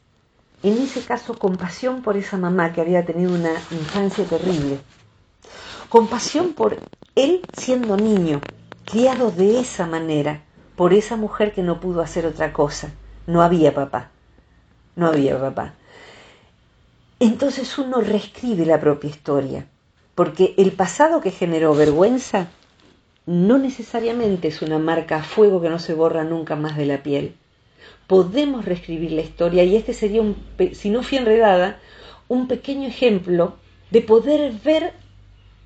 [0.63, 4.79] en ese caso, compasión por esa mamá que había tenido una infancia terrible.
[5.89, 6.79] Compasión por
[7.17, 8.41] él siendo niño,
[8.85, 10.43] criado de esa manera,
[10.77, 12.91] por esa mujer que no pudo hacer otra cosa.
[13.27, 14.11] No había papá.
[14.97, 15.75] No había papá
[17.21, 19.67] entonces uno reescribe la propia historia,
[20.15, 22.49] porque el pasado que generó vergüenza
[23.27, 27.03] no necesariamente es una marca a fuego que no se borra nunca más de la
[27.03, 27.35] piel.
[28.07, 30.35] Podemos reescribir la historia y este sería, un,
[30.73, 31.79] si no fui enredada,
[32.27, 33.57] un pequeño ejemplo
[33.91, 34.95] de poder ver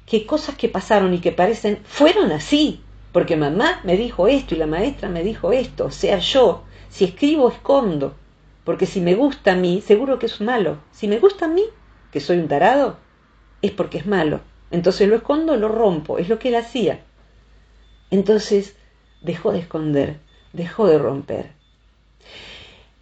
[0.07, 2.81] que cosas que pasaron y que parecen fueron así,
[3.12, 7.05] porque mamá me dijo esto y la maestra me dijo esto, o sea yo, si
[7.05, 8.14] escribo escondo,
[8.64, 10.79] porque si me gusta a mí, seguro que es malo.
[10.90, 11.64] Si me gusta a mí,
[12.11, 12.96] que soy un tarado,
[13.61, 14.40] es porque es malo.
[14.70, 16.18] Entonces lo escondo, lo rompo.
[16.18, 17.00] Es lo que él hacía.
[18.11, 18.74] Entonces
[19.20, 20.18] dejó de esconder,
[20.55, 21.50] dejó de romper.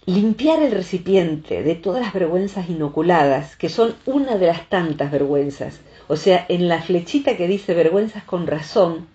[0.04, 5.78] Limpiar el recipiente de todas las vergüenzas inoculadas, que son una de las tantas vergüenzas.
[6.08, 9.06] O sea, en la flechita que dice vergüenzas con razón,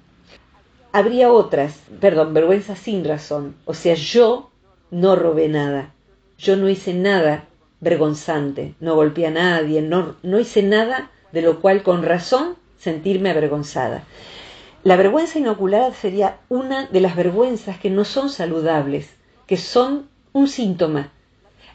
[0.94, 3.58] habría otras, perdón, vergüenzas sin razón.
[3.66, 4.50] O sea, yo
[4.90, 5.94] no robé nada
[6.38, 7.46] yo no hice nada
[7.80, 13.30] vergonzante, no golpeé a nadie, no, no hice nada de lo cual con razón sentirme
[13.30, 14.04] avergonzada.
[14.84, 19.10] La vergüenza inoculada sería una de las vergüenzas que no son saludables,
[19.46, 21.12] que son un síntoma.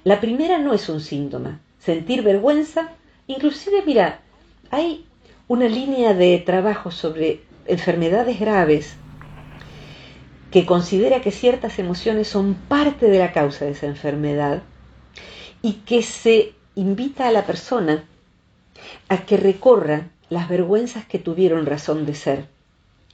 [0.04, 1.60] La primera no es un síntoma.
[1.78, 2.90] Sentir vergüenza,
[3.26, 4.20] inclusive, mira,
[4.70, 5.04] hay
[5.48, 8.96] una línea de trabajo sobre enfermedades graves
[10.52, 14.62] que considera que ciertas emociones son parte de la causa de esa enfermedad
[15.62, 18.04] y que se invita a la persona
[19.08, 22.46] a que recorra las vergüenzas que tuvieron razón de ser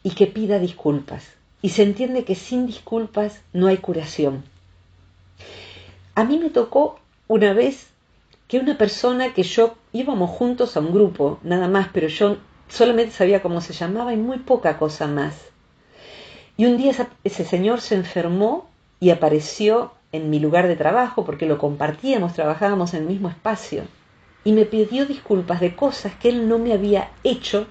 [0.02, 1.28] y que pida disculpas.
[1.62, 4.42] Y se entiende que sin disculpas no hay curación.
[6.16, 7.86] A mí me tocó una vez
[8.48, 13.12] que una persona que yo íbamos juntos a un grupo, nada más, pero yo solamente
[13.12, 15.34] sabía cómo se llamaba y muy poca cosa más.
[16.58, 16.92] Y un día
[17.22, 22.94] ese señor se enfermó y apareció en mi lugar de trabajo porque lo compartíamos, trabajábamos
[22.94, 23.84] en el mismo espacio.
[24.42, 27.68] Y me pidió disculpas de cosas que él no me había hecho,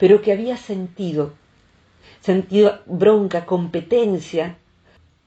[0.00, 1.34] pero que había sentido.
[2.22, 4.56] Sentido bronca, competencia,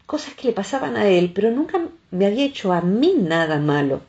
[0.07, 1.79] cosas que le pasaban a él, pero nunca
[2.09, 4.01] me había hecho a mí nada malo.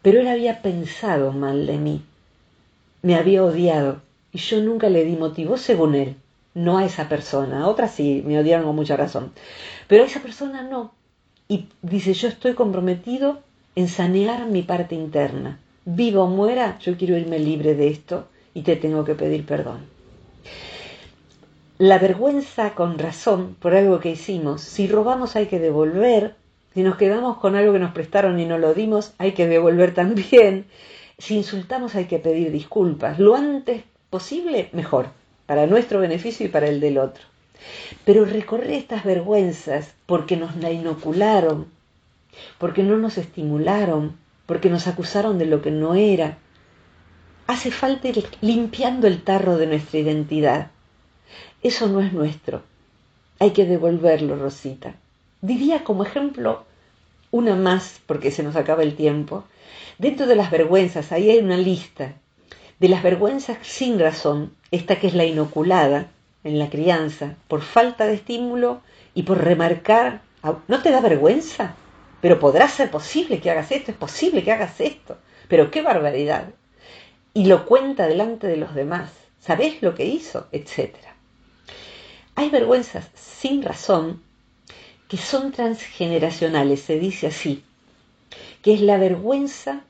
[0.00, 2.02] Pero él había pensado mal de mí,
[3.02, 4.00] me había odiado,
[4.32, 6.16] y yo nunca le di motivo según él
[6.54, 7.66] no a esa persona.
[7.68, 9.32] Otras sí, me odiaron con mucha razón.
[9.86, 10.92] Pero a esa persona no.
[11.48, 13.40] Y dice, yo estoy comprometido
[13.74, 15.60] en sanear mi parte interna.
[15.84, 19.86] Viva o muera, yo quiero irme libre de esto y te tengo que pedir perdón.
[21.78, 24.60] la vergüenza con razón por algo que hicimos.
[24.62, 26.34] Si robamos hay que devolver,
[26.74, 29.94] si nos quedamos con algo que nos prestaron y no lo dimos, hay que devolver
[29.94, 30.66] también.
[31.18, 33.18] Si insultamos hay que pedir disculpas.
[33.18, 35.10] Lo antes posible, mejor,
[35.48, 37.24] para nuestro beneficio y para el del otro.
[38.04, 41.68] Pero recorrer estas vergüenzas porque nos la inocularon,
[42.58, 46.36] porque no nos estimularon, porque nos acusaron de lo que no era,
[47.46, 50.70] hace falta ir limpiando el tarro de nuestra identidad.
[51.62, 52.62] Eso no es nuestro.
[53.38, 54.96] Hay que devolverlo, Rosita.
[55.40, 56.66] Diría como ejemplo
[57.30, 59.44] una más, porque se nos acaba el tiempo.
[59.96, 62.16] Dentro de las vergüenzas, ahí hay una lista
[62.80, 66.10] de las vergüenzas sin razón, esta que es la inoculada
[66.44, 68.80] en la crianza, por falta de estímulo
[69.14, 70.22] y por remarcar,
[70.68, 71.74] ¿no te da vergüenza?
[72.20, 75.18] Pero podrá ser posible que hagas esto, es posible que hagas esto,
[75.48, 76.50] pero qué barbaridad.
[77.34, 79.10] Y lo cuenta delante de los demás,
[79.40, 80.46] ¿sabés lo que hizo?
[80.52, 81.14] Etcétera.
[82.34, 84.22] Hay vergüenzas sin razón
[85.08, 87.64] que son transgeneracionales, se dice así,
[88.62, 89.80] que es la vergüenza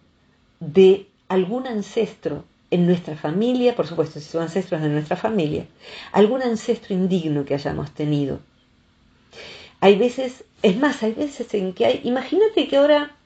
[0.61, 5.67] de algún ancestro en nuestra familia, por supuesto, si son ancestros de nuestra familia,
[6.13, 8.41] algún ancestro indigno que hayamos tenido.
[9.81, 13.17] Hay veces, es más, hay veces en que hay, imagínate que ahora,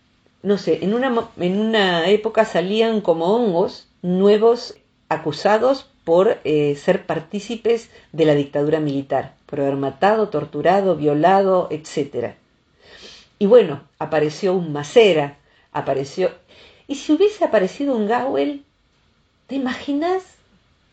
[0.43, 4.76] no sé, en una, en una época salían como hongos nuevos
[5.09, 12.34] acusados por eh, ser partícipes de la dictadura militar, por haber matado, torturado, violado, etc.
[13.38, 15.38] Y bueno, apareció un Macera,
[15.72, 16.30] apareció...
[16.88, 18.64] Y si hubiese aparecido un Gawel,
[19.53, 20.22] ¿te imaginas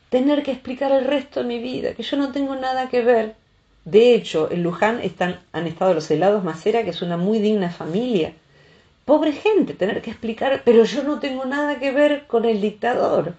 [0.09, 1.93] tener que explicar el resto de mi vida?
[1.93, 3.35] Que yo no tengo nada que ver.
[3.85, 4.99] De hecho, en Luján
[5.53, 8.33] han estado los helados Macera, que es una muy digna familia.
[9.05, 13.33] Pobre gente, tener que explicar, pero yo no tengo nada que ver con el dictador.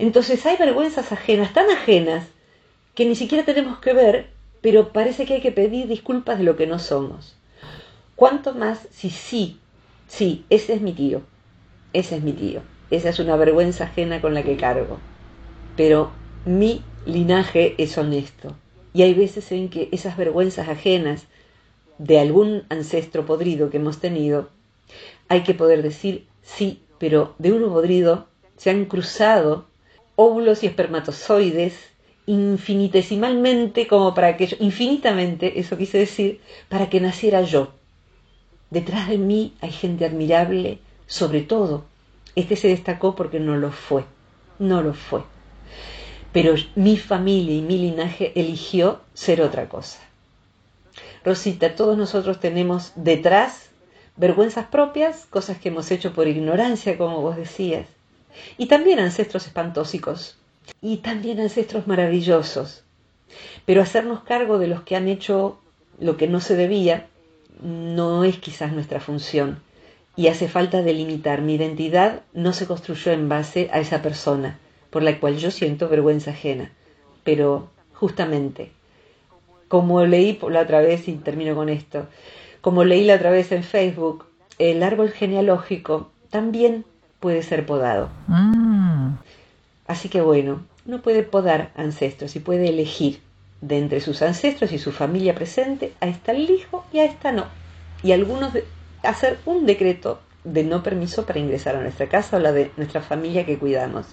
[0.00, 2.26] Entonces hay vergüenzas ajenas, tan ajenas,
[2.96, 4.26] que ni siquiera tenemos que ver,
[4.60, 7.36] pero parece que hay que pedir disculpas de lo que no somos.
[8.16, 9.60] ¿Cuánto más si sí,
[10.08, 11.22] sí, ese es mi tío,
[11.92, 14.98] ese es mi tío, esa es una vergüenza ajena con la que cargo,
[15.76, 16.10] pero
[16.44, 18.54] mi linaje es honesto.
[18.92, 21.26] Y hay veces en que esas vergüenzas ajenas
[21.98, 24.48] de algún ancestro podrido que hemos tenido,
[25.28, 28.26] hay que poder decir sí, pero de uno podrido
[28.56, 29.66] se han cruzado
[30.16, 31.74] óvulos y espermatozoides
[32.26, 37.72] infinitesimalmente como para que yo, infinitamente, eso quise decir, para que naciera yo.
[38.70, 41.84] Detrás de mí hay gente admirable, sobre todo,
[42.34, 44.04] este se destacó porque no lo fue,
[44.58, 45.22] no lo fue.
[46.32, 49.98] Pero mi familia y mi linaje eligió ser otra cosa.
[51.24, 53.70] Rosita, todos nosotros tenemos detrás
[54.16, 57.86] vergüenzas propias, cosas que hemos hecho por ignorancia, como vos decías,
[58.58, 60.36] y también ancestros espantósicos.
[60.80, 62.84] Y también ancestros maravillosos.
[63.64, 65.58] Pero hacernos cargo de los que han hecho
[65.98, 67.08] lo que no se debía
[67.62, 69.60] no es quizás nuestra función.
[70.20, 71.40] Y hace falta delimitar.
[71.40, 74.58] Mi identidad no se construyó en base a esa persona,
[74.90, 76.70] por la cual yo siento vergüenza ajena.
[77.24, 78.70] Pero justamente,
[79.68, 82.06] como leí la otra vez, y termino con esto,
[82.60, 84.26] como leí la otra vez en Facebook,
[84.58, 86.84] el árbol genealógico también
[87.18, 88.10] puede ser podado.
[88.26, 89.14] Mm.
[89.86, 93.20] Así que bueno, uno puede podar ancestros y puede elegir
[93.62, 97.46] de entre sus ancestros y su familia presente, a esta elijo y a esta no.
[98.02, 98.52] Y algunos
[99.02, 103.00] hacer un decreto de no permiso para ingresar a nuestra casa o la de nuestra
[103.00, 104.06] familia que cuidamos.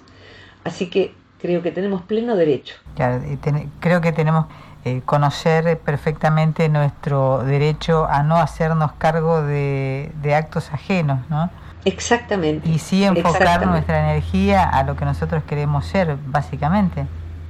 [0.64, 2.76] Así que creo que tenemos pleno derecho.
[3.80, 4.48] creo que tenemos
[4.86, 11.50] eh, conocer perfectamente nuestro derecho a no hacernos cargo de, de actos ajenos, ¿no?
[11.86, 12.68] Exactamente.
[12.70, 17.06] Y sí enfocar nuestra energía a lo que nosotros queremos ser, básicamente.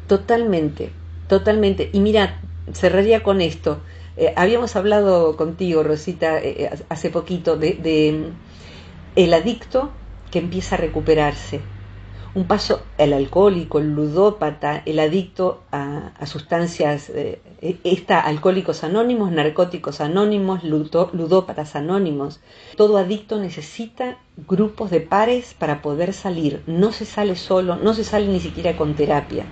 [0.07, 0.91] Totalmente,
[1.27, 1.89] totalmente.
[1.91, 2.39] Y mira,
[2.71, 3.81] cerraría con esto.
[4.17, 9.91] Eh, habíamos hablado contigo, Rosita, eh, eh, hace poquito, de, mm, el adicto
[10.31, 11.61] que empieza a recuperarse
[12.37, 17.41] un paso el alcohólico, el ludópata, el adicto a, sustancias, eh,
[17.83, 22.39] está alcohólicos anónimos, narcóticos anónimos, ludópatas anónimos.
[22.75, 26.61] Todo adicto necesita grupos de pares para poder salir.
[26.67, 29.45] No se sale solo, no se sale ni siquiera con terapia.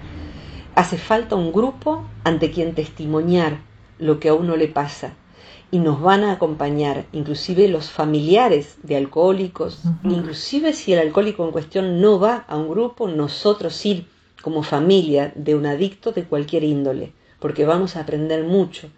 [0.76, 3.61] Hace falta un grupo ante quien testimoniar
[3.99, 5.15] lo que a uno le pasa
[5.71, 11.51] y nos van a acompañar, inclusive los familiares de alcohólicos, inclusive si el alcohólico en
[11.51, 14.07] cuestión no va a un grupo, nosotros ir
[14.41, 18.89] como familia de un adicto de cualquier índole, porque vamos a aprender mucho.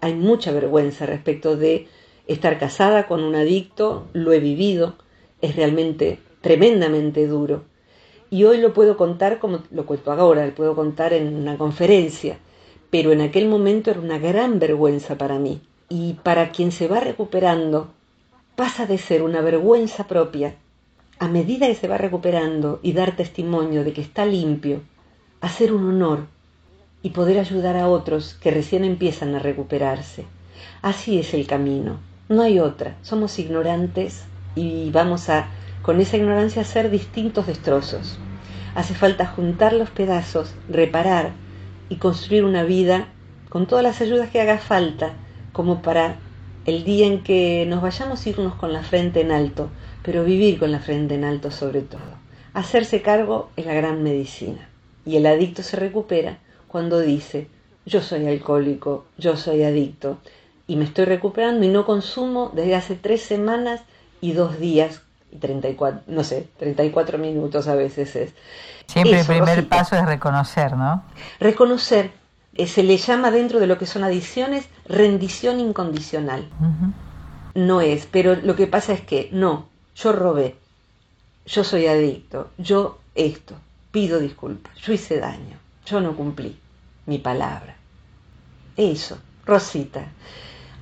[0.00, 1.88] Hay mucha vergüenza respecto de
[2.26, 4.96] estar casada con un adicto, lo he vivido,
[5.40, 7.64] es realmente tremendamente duro.
[8.30, 12.38] Y hoy lo puedo contar como lo cuento ahora, lo puedo contar en una conferencia,
[12.94, 15.60] pero en aquel momento era una gran vergüenza para mí.
[15.88, 17.88] Y para quien se va recuperando,
[18.54, 20.54] pasa de ser una vergüenza propia,
[21.18, 24.80] a medida que se va recuperando y dar testimonio de que está limpio,
[25.40, 26.26] a ser un honor
[27.02, 30.24] y poder ayudar a otros que recién empiezan a recuperarse.
[30.80, 32.96] Así es el camino, no hay otra.
[33.02, 34.22] Somos ignorantes
[34.54, 35.48] y vamos a,
[35.82, 38.20] con esa ignorancia, hacer distintos destrozos.
[38.76, 41.32] Hace falta juntar los pedazos, reparar
[41.94, 43.06] y construir una vida
[43.48, 45.12] con todas las ayudas que haga falta,
[45.52, 46.16] como para
[46.66, 49.70] el día en que nos vayamos irnos con la frente en alto,
[50.02, 52.18] pero vivir con la frente en alto sobre todo.
[52.52, 54.68] Hacerse cargo es la gran medicina.
[55.06, 57.46] Y el adicto se recupera cuando dice,
[57.86, 60.18] yo soy alcohólico, yo soy adicto,
[60.66, 63.82] y me estoy recuperando y no consumo desde hace tres semanas
[64.20, 68.32] y dos días, y 34, no sé, 34 minutos a veces es.
[68.86, 71.04] Siempre el primer paso es reconocer, ¿no?
[71.40, 72.12] Reconocer,
[72.54, 76.48] eh, se le llama dentro de lo que son adicciones rendición incondicional.
[77.54, 80.56] No es, pero lo que pasa es que no, yo robé,
[81.46, 83.54] yo soy adicto, yo esto,
[83.90, 86.58] pido disculpas, yo hice daño, yo no cumplí
[87.06, 87.76] mi palabra.
[88.76, 90.06] Eso, Rosita.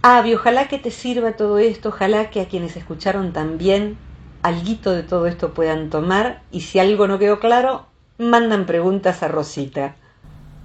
[0.02, 3.96] Avi, ojalá que te sirva todo esto, ojalá que a quienes escucharon también
[4.42, 7.86] alguito de todo esto puedan tomar y si algo no quedó claro,
[8.18, 9.94] mandan preguntas a Rosita.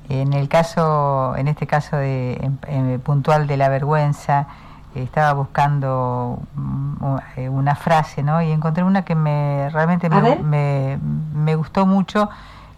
[0.09, 2.51] En el caso, en este caso de,
[3.03, 4.47] puntual de la vergüenza,
[4.95, 6.39] estaba buscando
[7.35, 8.41] eh, una frase, ¿no?
[8.41, 10.97] Y encontré una que me realmente me,
[11.33, 12.29] me, gustó mucho.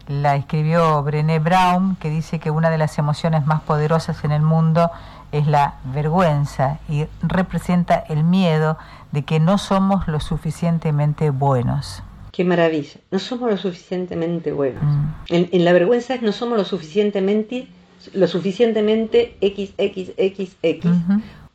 [0.08, 4.42] La escribió Brené Brown, que dice que una de las emociones más poderosas en el
[4.42, 4.90] mundo
[5.32, 8.78] es la vergüenza y representa el miedo
[9.12, 12.02] de que no somos lo suficientemente buenos.
[12.40, 14.82] Qué maravilla, no somos lo suficientemente buenos.
[14.82, 15.44] Mm.
[15.52, 17.68] En, la vergüenza es no somos lo suficientemente,
[18.14, 20.86] lo suficientemente XXXX.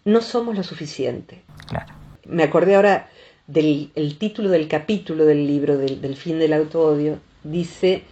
[0.05, 1.41] No somos lo suficiente.
[1.69, 1.95] Claro.
[2.27, 3.09] Me acordé ahora
[3.47, 7.19] del título del capítulo del libro del, del fin del autoodio.
[7.45, 8.03] Dice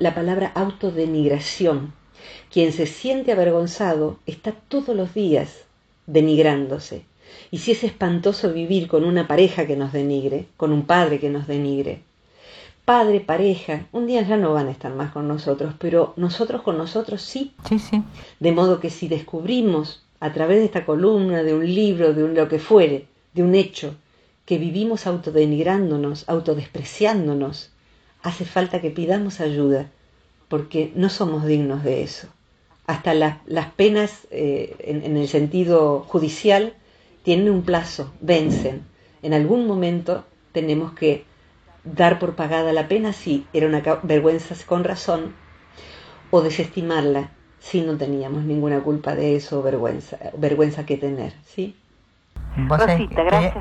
[0.00, 1.92] la palabra autodenigración
[2.50, 5.60] quien se siente avergonzado está todos los días
[6.08, 7.04] denigrándose.
[7.54, 11.30] Y si es espantoso vivir con una pareja que nos denigre, con un padre que
[11.30, 12.02] nos denigre,
[12.84, 16.76] padre, pareja, un día ya no van a estar más con nosotros, pero nosotros con
[16.76, 17.54] nosotros sí.
[17.68, 18.02] Sí, sí.
[18.40, 22.34] De modo que si descubrimos a través de esta columna, de un libro, de un,
[22.34, 23.94] lo que fuere, de un hecho,
[24.46, 27.70] que vivimos autodenigrándonos, autodespreciándonos,
[28.24, 29.92] hace falta que pidamos ayuda
[30.48, 32.26] porque no somos dignos de eso.
[32.88, 36.74] Hasta las penas eh, en, el sentido judicial
[37.24, 38.84] tienen un plazo, vencen.
[39.22, 41.24] En algún momento tenemos que
[41.82, 45.34] dar por pagada la pena si era una vergüenza con razón
[46.30, 51.74] o desestimarla si no teníamos ninguna culpa de eso o vergüenza, vergüenza que tener, ¿sí?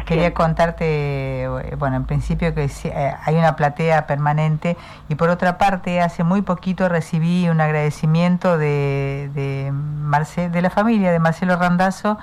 [0.05, 1.47] quería, contarte,
[1.80, 4.78] bueno, en principio que eh, hay una platea permanente
[5.09, 11.11] y por otra parte, hace muy poquito recibí un agradecimiento de, de, de la familia
[11.11, 12.20] de Marcelo Randazo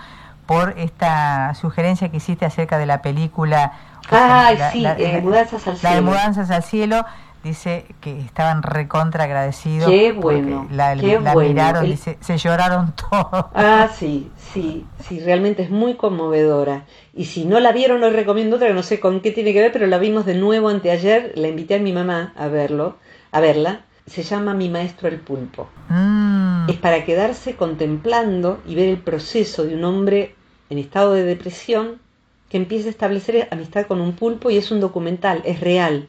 [0.50, 3.72] por esta sugerencia que hiciste acerca de la película.
[4.10, 5.88] Ah, sí, eh, Mudanzas al Cielo.
[5.88, 7.04] La de Mudanzas al Cielo
[7.44, 9.88] dice que estaban recontra agradecidos.
[9.88, 10.66] Qué bueno.
[10.72, 13.46] La, miraron, y se, lloraron todos.
[13.54, 16.84] Ah, sí, sí, sí, realmente es muy conmovedora.
[17.14, 19.60] Y si no la vieron, les recomiendo otra que no sé con qué tiene que
[19.60, 21.30] ver, pero la vimos de nuevo anteayer.
[21.36, 22.96] La invité a mi mamá a verlo,
[23.30, 23.82] a verla.
[24.04, 25.68] Se llama Mi Maestro el Pulpo.
[25.90, 26.68] Mm.
[26.70, 30.34] Es para quedarse contemplando y ver el proceso de un hombre
[30.70, 32.00] en estado de depresión
[32.48, 36.08] que empieza a establecer amistad con un pulpo y es un documental, es real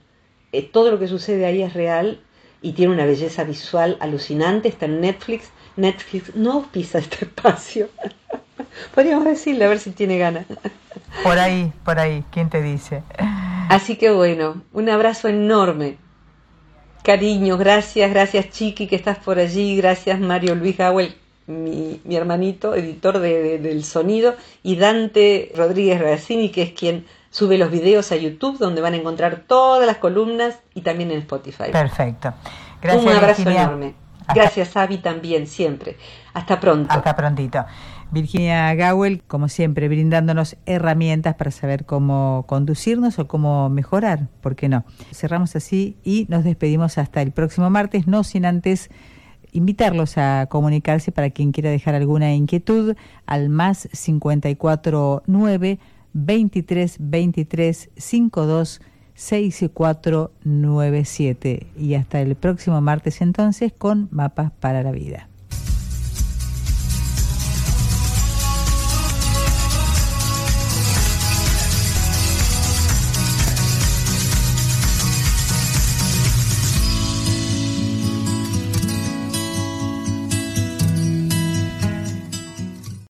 [0.53, 2.20] eh, todo lo que sucede ahí es real
[2.62, 5.49] y tiene una belleza visual alucinante, está en Netflix.
[5.78, 7.89] Netflix no pisa este espacio.
[8.95, 10.45] Podríamos decirle a ver si tiene ganas.
[11.24, 13.03] Por ahí, por ahí, ¿quién te dice?
[13.70, 15.97] Así que bueno, un abrazo enorme.
[17.03, 21.16] Cariño, gracias, gracias Chiqui que estás por allí, gracias Mario Luis Gawel,
[21.51, 27.57] mi, mi hermanito, editor de, del sonido, y Dante Rodríguez Ragazzini, que es quien sube
[27.57, 31.71] los videos a YouTube donde van a encontrar todas las columnas y también en Spotify.
[31.71, 32.33] Perfecto.
[32.81, 33.05] Gracias.
[33.05, 33.93] Un abrazo enorme.
[34.33, 35.97] Gracias, Avi, también, siempre.
[36.33, 36.93] Hasta pronto.
[36.93, 37.65] Hasta prontito.
[38.11, 44.67] Virginia Gawel, como siempre, brindándonos herramientas para saber cómo conducirnos o cómo mejorar, ¿por qué
[44.67, 44.83] no?
[45.13, 48.89] Cerramos así y nos despedimos hasta el próximo martes, no sin antes
[49.51, 52.95] invitarlos a comunicarse para quien quiera dejar alguna inquietud
[53.25, 55.79] al más 549
[56.13, 58.81] 23 23 52
[59.13, 65.30] 6497 y hasta el próximo martes entonces con Mapas para la Vida.